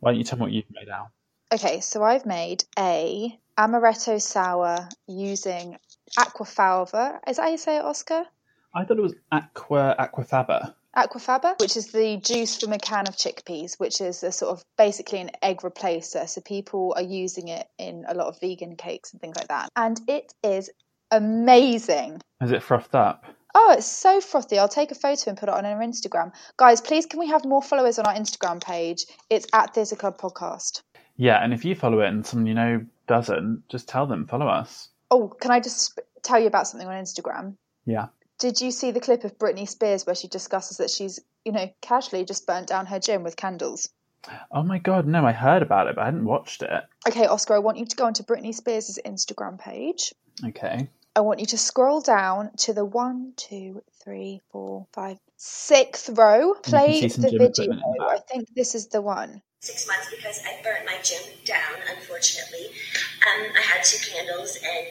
Why 0.00 0.12
don't 0.12 0.18
you 0.18 0.24
tell 0.24 0.38
me 0.38 0.44
what 0.44 0.52
you've 0.52 0.64
made 0.70 0.88
out? 0.88 1.08
Okay, 1.52 1.80
so 1.80 2.02
I've 2.02 2.24
made 2.24 2.64
a 2.78 3.38
amaretto 3.58 4.22
sour 4.22 4.88
using 5.06 5.76
aquafalva. 6.18 7.18
Is 7.28 7.36
that 7.36 7.42
how 7.42 7.48
you 7.50 7.58
say 7.58 7.76
it, 7.76 7.84
Oscar? 7.84 8.24
I 8.74 8.84
thought 8.84 8.96
it 8.96 9.02
was 9.02 9.14
aqua 9.30 9.94
aquafaba. 9.98 10.72
Aquafaba, 10.96 11.60
which 11.60 11.76
is 11.76 11.92
the 11.92 12.16
juice 12.16 12.58
from 12.58 12.72
a 12.72 12.78
can 12.78 13.06
of 13.06 13.16
chickpeas, 13.16 13.78
which 13.78 14.00
is 14.00 14.22
a 14.22 14.32
sort 14.32 14.52
of 14.52 14.64
basically 14.78 15.20
an 15.20 15.30
egg 15.42 15.58
replacer. 15.58 16.26
So 16.26 16.40
people 16.40 16.94
are 16.96 17.02
using 17.02 17.48
it 17.48 17.68
in 17.76 18.06
a 18.08 18.14
lot 18.14 18.28
of 18.28 18.40
vegan 18.40 18.76
cakes 18.76 19.12
and 19.12 19.20
things 19.20 19.36
like 19.36 19.48
that. 19.48 19.68
And 19.76 20.00
it 20.08 20.32
is 20.42 20.70
amazing. 21.10 22.22
Is 22.40 22.50
it 22.50 22.62
frothed 22.62 22.94
up? 22.94 23.26
Oh, 23.54 23.74
it's 23.76 23.86
so 23.86 24.20
frothy. 24.20 24.58
I'll 24.58 24.68
take 24.68 24.90
a 24.90 24.94
photo 24.94 25.30
and 25.30 25.38
put 25.38 25.48
it 25.48 25.54
on 25.54 25.66
our 25.66 25.80
Instagram. 25.80 26.32
Guys, 26.56 26.80
please 26.80 27.06
can 27.06 27.20
we 27.20 27.28
have 27.28 27.44
more 27.44 27.62
followers 27.62 27.98
on 27.98 28.06
our 28.06 28.14
Instagram 28.14 28.62
page? 28.62 29.04
It's 29.28 29.46
at 29.52 29.74
Theatre 29.74 29.96
Club 29.96 30.18
Podcast. 30.18 30.82
Yeah, 31.16 31.42
and 31.42 31.52
if 31.52 31.64
you 31.64 31.74
follow 31.74 32.00
it 32.00 32.08
and 32.08 32.26
someone 32.26 32.46
you 32.46 32.54
know 32.54 32.84
doesn't, 33.06 33.64
just 33.68 33.88
tell 33.88 34.06
them 34.06 34.26
follow 34.26 34.48
us. 34.48 34.88
Oh, 35.10 35.28
can 35.28 35.50
I 35.50 35.60
just 35.60 36.00
tell 36.22 36.40
you 36.40 36.46
about 36.46 36.66
something 36.66 36.88
on 36.88 36.94
Instagram? 36.94 37.56
Yeah. 37.84 38.06
Did 38.38 38.60
you 38.60 38.70
see 38.70 38.90
the 38.90 39.00
clip 39.00 39.24
of 39.24 39.38
Britney 39.38 39.68
Spears 39.68 40.06
where 40.06 40.14
she 40.14 40.28
discusses 40.28 40.78
that 40.78 40.90
she's, 40.90 41.20
you 41.44 41.52
know, 41.52 41.70
casually 41.80 42.24
just 42.24 42.46
burnt 42.46 42.68
down 42.68 42.86
her 42.86 42.98
gym 42.98 43.22
with 43.22 43.36
candles? 43.36 43.88
Oh 44.50 44.62
my 44.62 44.78
god, 44.78 45.06
no, 45.06 45.26
I 45.26 45.32
heard 45.32 45.62
about 45.62 45.88
it, 45.88 45.96
but 45.96 46.02
I 46.02 46.04
hadn't 46.06 46.24
watched 46.24 46.62
it. 46.62 46.70
Okay, 47.08 47.26
Oscar, 47.26 47.54
I 47.54 47.58
want 47.58 47.78
you 47.78 47.86
to 47.86 47.96
go 47.96 48.04
onto 48.04 48.22
Britney 48.22 48.54
Spears' 48.54 48.98
Instagram 49.04 49.58
page. 49.58 50.14
Okay. 50.44 50.88
I 51.14 51.20
want 51.20 51.40
you 51.40 51.46
to 51.46 51.58
scroll 51.58 52.00
down 52.00 52.52
to 52.58 52.72
the 52.72 52.84
one, 52.84 53.34
two, 53.36 53.82
three, 54.02 54.40
four, 54.50 54.86
five, 54.94 55.18
sixth 55.36 56.08
row. 56.16 56.54
Play 56.54 57.06
the 57.06 57.08
video. 57.08 57.44
equipment 57.44 57.58
in 57.58 57.70
the 57.70 58.04
I 58.10 58.18
think 58.30 58.48
this 58.54 58.74
is 58.74 58.86
the 58.88 59.02
one. 59.02 59.42
six 59.60 59.86
months 59.86 60.08
because 60.10 60.40
I 60.46 60.62
burnt 60.62 60.86
my 60.86 60.96
gym 61.02 61.22
down, 61.44 61.74
unfortunately. 61.96 62.66
Um, 62.66 63.46
I 63.56 63.60
had 63.60 63.84
two 63.84 63.98
candles, 64.10 64.56
and 64.56 64.86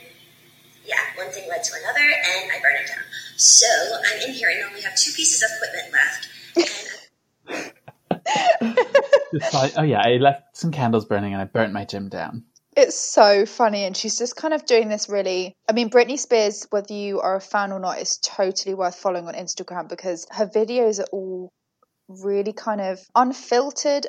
yeah, 0.86 1.00
one 1.16 1.32
thing 1.32 1.50
led 1.50 1.64
to 1.64 1.74
another, 1.82 2.02
and 2.02 2.52
I 2.52 2.60
burned 2.62 2.78
it 2.84 2.88
down. 2.88 3.04
So 3.38 3.66
I'm 4.06 4.30
in 4.30 4.34
here 4.36 4.50
and 4.50 4.64
only 4.70 4.82
have 4.82 4.96
two 4.96 5.12
pieces 5.14 5.42
of 5.42 5.50
equipment 5.58 5.92
left. 5.94 6.28
And 7.56 7.74
Just 9.40 9.54
like, 9.56 9.74
oh 9.78 9.84
yeah, 9.84 10.02
I 10.06 10.18
left 10.18 10.56
some 10.56 10.72
candles 10.72 11.06
burning 11.06 11.34
and 11.34 11.42
I 11.42 11.46
burnt 11.46 11.74
my 11.74 11.86
gym 11.86 12.10
down. 12.10 12.44
It's 12.78 12.98
so 12.98 13.46
funny, 13.46 13.84
and 13.84 13.96
she's 13.98 14.18
just 14.18 14.36
kind 14.36 14.54
of 14.54 14.66
doing 14.66 14.88
this 14.88 15.10
really. 15.10 15.56
I 15.68 15.74
mean, 15.74 15.90
Britney 15.90 16.18
Spears, 16.18 16.66
whether 16.70 16.94
you 16.94 17.20
are 17.20 17.36
a 17.36 17.42
fan 17.42 17.72
or 17.72 17.80
not, 17.80 18.00
is 18.00 18.18
totally 18.18 18.74
worth 18.76 18.96
following 18.96 19.28
on 19.28 19.34
Instagram 19.34 19.90
because 19.90 20.26
her 20.32 20.48
videos 20.48 21.00
are 21.00 21.08
all 21.12 21.50
really 22.08 22.54
kind 22.54 22.80
of 22.82 23.00
unfiltered, 23.16 24.08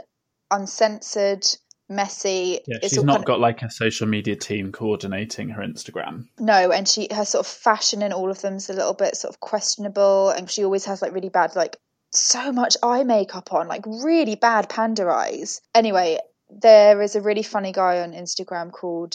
uncensored, 0.51 1.45
messy. 1.89 2.61
Yeah, 2.67 2.79
It's 2.83 2.95
she's 2.95 3.05
not 3.05 3.15
kind 3.15 3.23
of- 3.23 3.27
got 3.27 3.41
like 3.41 3.63
a 3.63 3.71
social 3.71 4.07
media 4.07 4.37
team 4.37 4.71
coordinating 4.73 5.49
her 5.51 5.63
Instagram. 5.63 6.27
No, 6.39 6.71
and 6.71 6.87
she 6.89 7.09
her 7.13 7.25
sort 7.25 7.45
of 7.47 7.53
fashion 7.53 8.03
in 8.03 8.13
all 8.13 8.31
of 8.31 8.41
them 8.43 8.57
is 8.57 8.71
a 8.71 8.75
little 8.75 8.95
bit 8.95 9.17
sort 9.17 9.35
of 9.35 9.41
questionable, 9.41 10.31
and 10.31 10.51
she 10.51 10.65
always 10.65 10.85
has 10.85 11.03
like 11.03 11.13
really 11.13 11.29
bad 11.31 11.57
like 11.57 11.79
so 12.11 12.53
much 12.53 12.77
eye 12.83 13.05
makeup 13.05 13.53
on, 13.53 13.69
like 13.69 13.85
really 13.87 14.35
bad 14.37 14.69
panda 14.69 15.09
eyes. 15.09 15.61
Anyway, 15.75 16.19
there 16.61 17.01
is 17.03 17.17
a 17.17 17.21
really 17.21 17.43
funny 17.43 17.73
guy 17.73 18.01
on 18.01 18.13
Instagram 18.13 18.71
called 18.73 19.15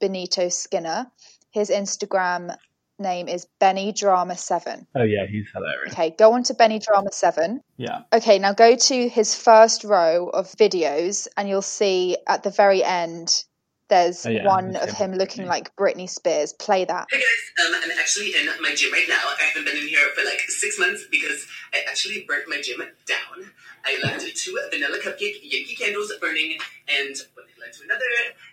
Benito 0.00 0.48
Skinner. 0.48 1.10
His 1.50 1.70
Instagram 1.70 2.56
name 2.98 3.28
is 3.28 3.46
Benny 3.60 3.92
Drama 3.92 4.36
Seven. 4.36 4.86
Oh 4.94 5.02
yeah, 5.02 5.26
he's 5.26 5.46
hilarious. 5.52 5.92
Okay, 5.92 6.14
go 6.16 6.32
on 6.32 6.42
to 6.44 6.54
Benny 6.54 6.78
Drama 6.78 7.12
Seven. 7.12 7.60
Yeah. 7.76 8.02
Okay, 8.12 8.38
now 8.38 8.52
go 8.52 8.76
to 8.76 9.08
his 9.08 9.34
first 9.34 9.84
row 9.84 10.28
of 10.28 10.46
videos, 10.52 11.28
and 11.36 11.48
you'll 11.48 11.62
see 11.62 12.16
at 12.26 12.42
the 12.42 12.50
very 12.50 12.82
end 12.82 13.44
there's 13.88 14.26
Oh, 14.26 14.30
yeah, 14.30 14.46
one 14.46 14.74
of 14.76 14.90
see 14.90 14.96
him 14.96 15.12
Britney. 15.12 15.18
looking 15.18 15.46
like 15.46 15.74
Britney 15.76 16.08
Spears. 16.08 16.52
Play 16.52 16.84
that. 16.84 17.06
Hey 17.10 17.18
guys, 17.18 17.66
um, 17.66 17.74
I'm 17.82 17.90
actually 17.98 18.34
in 18.34 18.46
my 18.60 18.74
gym 18.74 18.92
right 18.92 19.06
now. 19.08 19.20
I 19.40 19.44
haven't 19.44 19.64
been 19.64 19.76
in 19.76 19.88
here 19.88 20.06
for 20.14 20.24
like 20.24 20.40
six 20.48 20.78
months 20.78 21.04
because 21.10 21.46
I 21.72 21.78
actually 21.88 22.24
burnt 22.26 22.48
my 22.48 22.60
gym 22.60 22.80
down. 23.06 23.50
I 23.84 23.98
left 24.02 24.24
two 24.36 24.58
vanilla 24.72 24.98
cupcake 24.98 25.38
Yankee 25.42 25.76
candles 25.76 26.12
burning, 26.20 26.58
and 26.88 27.14
one 27.34 27.46
led 27.60 27.72
to 27.74 27.84
another. 27.84 28.02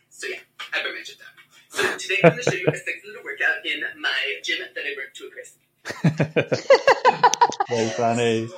So 0.09 0.27
yeah, 0.27 0.37
I 0.73 0.83
burned 0.83 0.95
my 0.95 1.03
gym 1.03 1.15
down. 1.17 1.27
So 1.69 1.97
today 1.97 2.19
I'm 2.23 2.31
going 2.31 2.43
to 2.43 2.51
show 2.51 2.57
you 2.57 2.67
a 2.67 2.75
sexy 2.75 3.07
little 3.07 3.23
workout 3.23 3.65
in 3.65 3.81
my 3.99 4.39
gym 4.43 4.59
that 4.75 4.83
I 4.85 4.93
burnt 4.93 5.13
to 5.15 5.25
a 5.25 5.31
crisp. 5.31 5.57
Very 7.69 7.89
funny. 7.89 8.49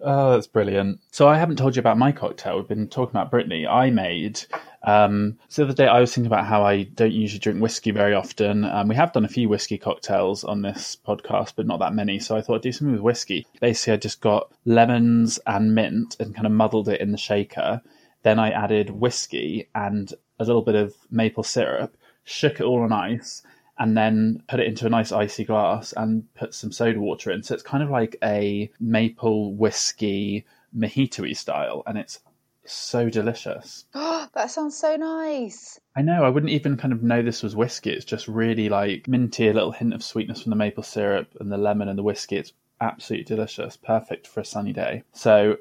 Oh, 0.00 0.32
that's 0.32 0.46
brilliant. 0.46 1.00
So 1.10 1.26
I 1.26 1.38
haven't 1.38 1.56
told 1.56 1.74
you 1.74 1.80
about 1.80 1.98
my 1.98 2.12
cocktail. 2.12 2.56
We've 2.56 2.68
been 2.68 2.88
talking 2.88 3.10
about 3.10 3.32
Britney. 3.32 3.68
I 3.68 3.90
made. 3.90 4.40
Um, 4.84 5.38
so 5.48 5.62
the 5.62 5.68
other 5.68 5.76
day 5.76 5.88
I 5.88 6.00
was 6.00 6.14
thinking 6.14 6.28
about 6.28 6.46
how 6.46 6.62
I 6.62 6.84
don't 6.84 7.12
usually 7.12 7.40
drink 7.40 7.60
whiskey 7.60 7.90
very 7.90 8.14
often. 8.14 8.64
Um, 8.64 8.86
we 8.86 8.94
have 8.94 9.12
done 9.12 9.24
a 9.24 9.28
few 9.28 9.48
whiskey 9.48 9.76
cocktails 9.76 10.44
on 10.44 10.62
this 10.62 10.96
podcast, 11.04 11.54
but 11.56 11.66
not 11.66 11.80
that 11.80 11.94
many. 11.94 12.20
So 12.20 12.36
I 12.36 12.42
thought 12.42 12.56
I'd 12.56 12.62
do 12.62 12.72
something 12.72 12.92
with 12.92 13.02
whiskey. 13.02 13.46
Basically, 13.60 13.94
I 13.94 13.96
just 13.96 14.20
got 14.20 14.52
lemons 14.64 15.40
and 15.46 15.74
mint 15.74 16.16
and 16.20 16.34
kind 16.34 16.46
of 16.46 16.52
muddled 16.52 16.88
it 16.88 17.00
in 17.00 17.10
the 17.10 17.18
shaker. 17.18 17.82
Then 18.22 18.38
I 18.38 18.50
added 18.50 18.90
whiskey 18.90 19.68
and 19.74 20.12
a 20.38 20.44
little 20.44 20.62
bit 20.62 20.76
of 20.76 20.94
maple 21.10 21.42
syrup, 21.42 21.96
shook 22.22 22.60
it 22.60 22.64
all 22.64 22.82
on 22.82 22.92
ice, 22.92 23.42
and 23.78 23.96
then 23.96 24.42
put 24.48 24.60
it 24.60 24.66
into 24.66 24.86
a 24.86 24.90
nice 24.90 25.12
icy 25.12 25.44
glass 25.44 25.92
and 25.96 26.32
put 26.34 26.54
some 26.54 26.72
soda 26.72 27.00
water 27.00 27.30
in. 27.30 27.42
So 27.42 27.54
it's 27.54 27.62
kind 27.62 27.82
of 27.82 27.90
like 27.90 28.16
a 28.22 28.70
maple 28.80 29.54
whiskey 29.54 30.44
mojito 30.76 31.34
style, 31.36 31.82
and 31.86 31.96
it's 31.96 32.20
so 32.64 33.08
delicious. 33.08 33.84
Oh, 33.94 34.26
that 34.34 34.50
sounds 34.50 34.76
so 34.76 34.96
nice. 34.96 35.80
I 35.96 36.02
know, 36.02 36.24
I 36.24 36.28
wouldn't 36.28 36.52
even 36.52 36.76
kind 36.76 36.92
of 36.92 37.02
know 37.02 37.22
this 37.22 37.42
was 37.42 37.56
whiskey. 37.56 37.90
It's 37.90 38.04
just 38.04 38.28
really 38.28 38.68
like 38.68 39.08
minty, 39.08 39.48
a 39.48 39.52
little 39.52 39.72
hint 39.72 39.94
of 39.94 40.02
sweetness 40.02 40.42
from 40.42 40.50
the 40.50 40.56
maple 40.56 40.82
syrup 40.82 41.28
and 41.40 41.50
the 41.50 41.58
lemon 41.58 41.88
and 41.88 41.98
the 41.98 42.02
whiskey. 42.02 42.36
It's 42.36 42.52
absolutely 42.80 43.24
delicious, 43.24 43.76
perfect 43.76 44.26
for 44.26 44.40
a 44.40 44.44
sunny 44.44 44.72
day. 44.72 45.02
So 45.12 45.56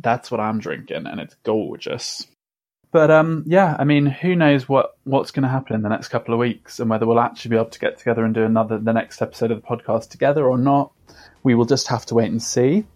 that's 0.00 0.30
what 0.30 0.40
I'm 0.40 0.58
drinking, 0.58 1.06
and 1.06 1.20
it's 1.20 1.36
gorgeous. 1.42 2.26
But 2.96 3.10
um, 3.10 3.44
yeah, 3.46 3.76
I 3.78 3.84
mean, 3.84 4.06
who 4.06 4.34
knows 4.34 4.70
what 4.70 4.96
what's 5.04 5.30
going 5.30 5.42
to 5.42 5.50
happen 5.50 5.76
in 5.76 5.82
the 5.82 5.90
next 5.90 6.08
couple 6.08 6.32
of 6.32 6.40
weeks, 6.40 6.80
and 6.80 6.88
whether 6.88 7.04
we'll 7.06 7.20
actually 7.20 7.50
be 7.50 7.56
able 7.56 7.68
to 7.68 7.78
get 7.78 7.98
together 7.98 8.24
and 8.24 8.34
do 8.34 8.42
another 8.42 8.78
the 8.78 8.94
next 8.94 9.20
episode 9.20 9.50
of 9.50 9.60
the 9.60 9.68
podcast 9.68 10.08
together 10.08 10.46
or 10.46 10.56
not. 10.56 10.92
We 11.42 11.54
will 11.54 11.66
just 11.66 11.88
have 11.88 12.06
to 12.06 12.14
wait 12.14 12.30
and 12.30 12.42
see. 12.42 12.86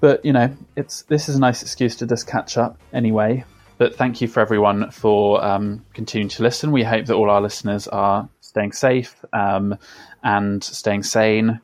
But 0.00 0.24
you 0.24 0.32
know, 0.32 0.56
it's 0.74 1.02
this 1.02 1.28
is 1.28 1.36
a 1.36 1.38
nice 1.38 1.62
excuse 1.62 1.94
to 1.98 2.06
just 2.08 2.26
catch 2.26 2.58
up 2.58 2.80
anyway. 2.92 3.44
But 3.78 3.94
thank 3.94 4.20
you 4.20 4.26
for 4.26 4.40
everyone 4.40 4.90
for 4.90 5.40
um, 5.44 5.84
continuing 5.94 6.30
to 6.30 6.42
listen. 6.42 6.72
We 6.72 6.82
hope 6.82 7.06
that 7.06 7.14
all 7.14 7.30
our 7.30 7.40
listeners 7.40 7.86
are 7.86 8.28
staying 8.40 8.72
safe 8.72 9.24
um, 9.32 9.78
and 10.24 10.64
staying 10.64 11.04
sane 11.04 11.60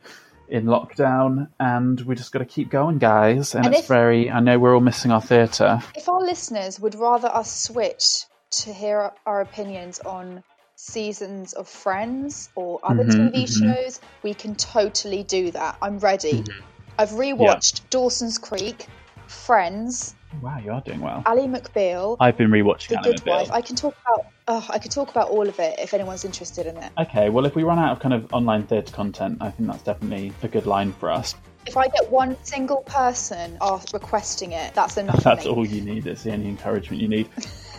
in 0.51 0.65
lockdown, 0.67 1.49
and 1.59 2.01
we 2.03 2.15
just 2.15 2.33
got 2.33 2.41
to 2.41 2.45
keep 2.45 2.71
going, 2.71 2.99
guys. 2.99 3.55
And, 3.55 3.65
And 3.67 3.75
it's 3.75 3.83
if- 3.85 3.89
very. 3.89 4.31
I 4.31 4.41
know 4.41 4.59
we're 4.59 4.75
all 4.75 4.81
missing 4.81 5.11
our 5.13 5.23
theatre. 5.23 5.81
If 5.95 6.09
our 6.09 6.21
listeners 6.21 6.79
would 6.81 6.95
rather 6.95 7.29
us 7.29 7.63
switch 7.65 8.25
to 8.63 8.73
hear 8.73 9.13
our 9.27 9.41
opinions 9.41 10.01
on 10.01 10.43
seasons 10.77 11.53
of 11.53 11.69
Friends 11.69 12.51
or 12.57 12.81
other 12.83 13.05
Mhm, 13.05 13.33
TV 13.33 13.45
mhm. 13.45 13.75
shows, 13.75 14.01
we 14.23 14.35
can 14.35 14.55
totally 14.57 15.23
do 15.23 15.51
that. 15.53 15.77
I'm 15.81 15.99
ready. 15.99 16.43
Mm-hmm. 16.43 16.61
I've 16.99 17.11
rewatched 17.11 17.83
Dawson's 17.91 18.39
Creek, 18.39 18.87
Friends, 19.27 20.15
Wow, 20.43 20.59
you 20.65 20.71
are 20.71 20.81
doing 20.81 21.01
well. 21.01 21.23
Ally 21.27 21.47
McBeal, 21.47 22.17
I've 22.21 22.37
been 22.37 22.51
rewatching 22.51 22.89
The 22.89 22.99
Ally 22.99 23.11
Good 23.11 23.21
McBeal. 23.23 23.27
Wife. 23.39 23.51
I 23.53 23.61
can 23.63 23.75
talk 23.77 23.95
about. 24.07 24.27
Oh, 24.53 24.67
I 24.69 24.81
could 24.81 24.91
talk 24.91 25.11
about 25.11 25.29
all 25.29 25.49
of 25.49 25.61
it 25.61 25.79
if 25.79 25.95
anyone's 25.95 26.25
interested 26.25 26.67
in 26.67 26.77
it. 26.77 26.91
Okay, 26.99 27.31
well, 27.31 27.47
if 27.47 27.55
we 27.55 27.63
run 27.63 27.79
out 27.79 27.93
of 27.93 28.01
kind 28.01 28.13
of 28.13 28.35
online 28.35 28.67
theatre 28.67 28.93
content, 28.93 29.39
I 29.41 29.49
think 29.53 29.71
that's 29.71 29.85
definitely 29.85 30.33
a 30.43 30.49
good 30.49 30.67
line 30.67 30.93
for 30.93 31.09
us. 31.09 31.37
If 31.69 31.77
I 31.77 31.87
get 31.87 32.11
one 32.11 32.37
single 32.43 32.83
person 32.83 33.57
ask, 33.61 33.93
requesting 33.93 34.51
it, 34.51 34.75
that's 34.75 34.97
enough. 34.97 35.23
That's 35.23 35.47
all 35.47 35.65
you 35.65 35.81
need. 35.83 36.09
It's 36.09 36.25
the 36.25 36.33
only 36.33 36.49
encouragement 36.49 37.01
you 37.01 37.07
need. 37.07 37.29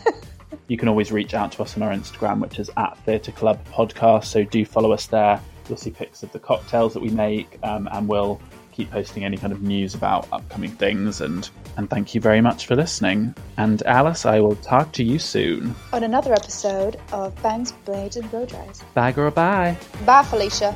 you 0.69 0.77
can 0.77 0.88
always 0.88 1.12
reach 1.12 1.34
out 1.34 1.51
to 1.51 1.63
us 1.63 1.75
on 1.75 1.84
our 1.84 1.91
Instagram, 1.91 2.39
which 2.39 2.57
is 2.57 2.71
at 2.77 2.97
Theatre 2.99 3.34
Club 3.34 3.60
Podcast. 3.67 4.25
So 4.25 4.45
do 4.45 4.63
follow 4.63 4.93
us 4.93 5.07
there. 5.07 5.41
You'll 5.67 5.77
see 5.77 5.91
pics 5.91 6.23
of 6.23 6.31
the 6.31 6.39
cocktails 6.39 6.93
that 6.93 7.01
we 7.01 7.10
make, 7.10 7.60
um, 7.63 7.89
and 7.91 8.07
we'll 8.07 8.39
keep 8.71 8.91
posting 8.91 9.25
any 9.25 9.38
kind 9.38 9.53
of 9.53 9.62
news 9.62 9.93
about 9.95 10.27
upcoming 10.31 10.71
things. 10.71 11.21
And 11.21 11.49
and 11.77 11.89
thank 11.89 12.13
you 12.13 12.21
very 12.21 12.41
much 12.41 12.65
for 12.65 12.75
listening. 12.75 13.36
And 13.57 13.81
Alice, 13.84 14.25
I 14.25 14.39
will 14.39 14.55
talk 14.57 14.91
to 14.93 15.03
you 15.03 15.19
soon. 15.19 15.75
On 15.93 16.03
another 16.03 16.34
episode 16.34 16.99
of 17.12 17.39
Bangs, 17.41 17.71
Blades, 17.86 18.17
and 18.17 18.29
Blow 18.31 18.45
Dries. 18.45 18.84
Bye, 18.93 19.12
girl. 19.12 19.31
Bye. 19.31 19.77
Bye, 20.05 20.23
Felicia. 20.23 20.75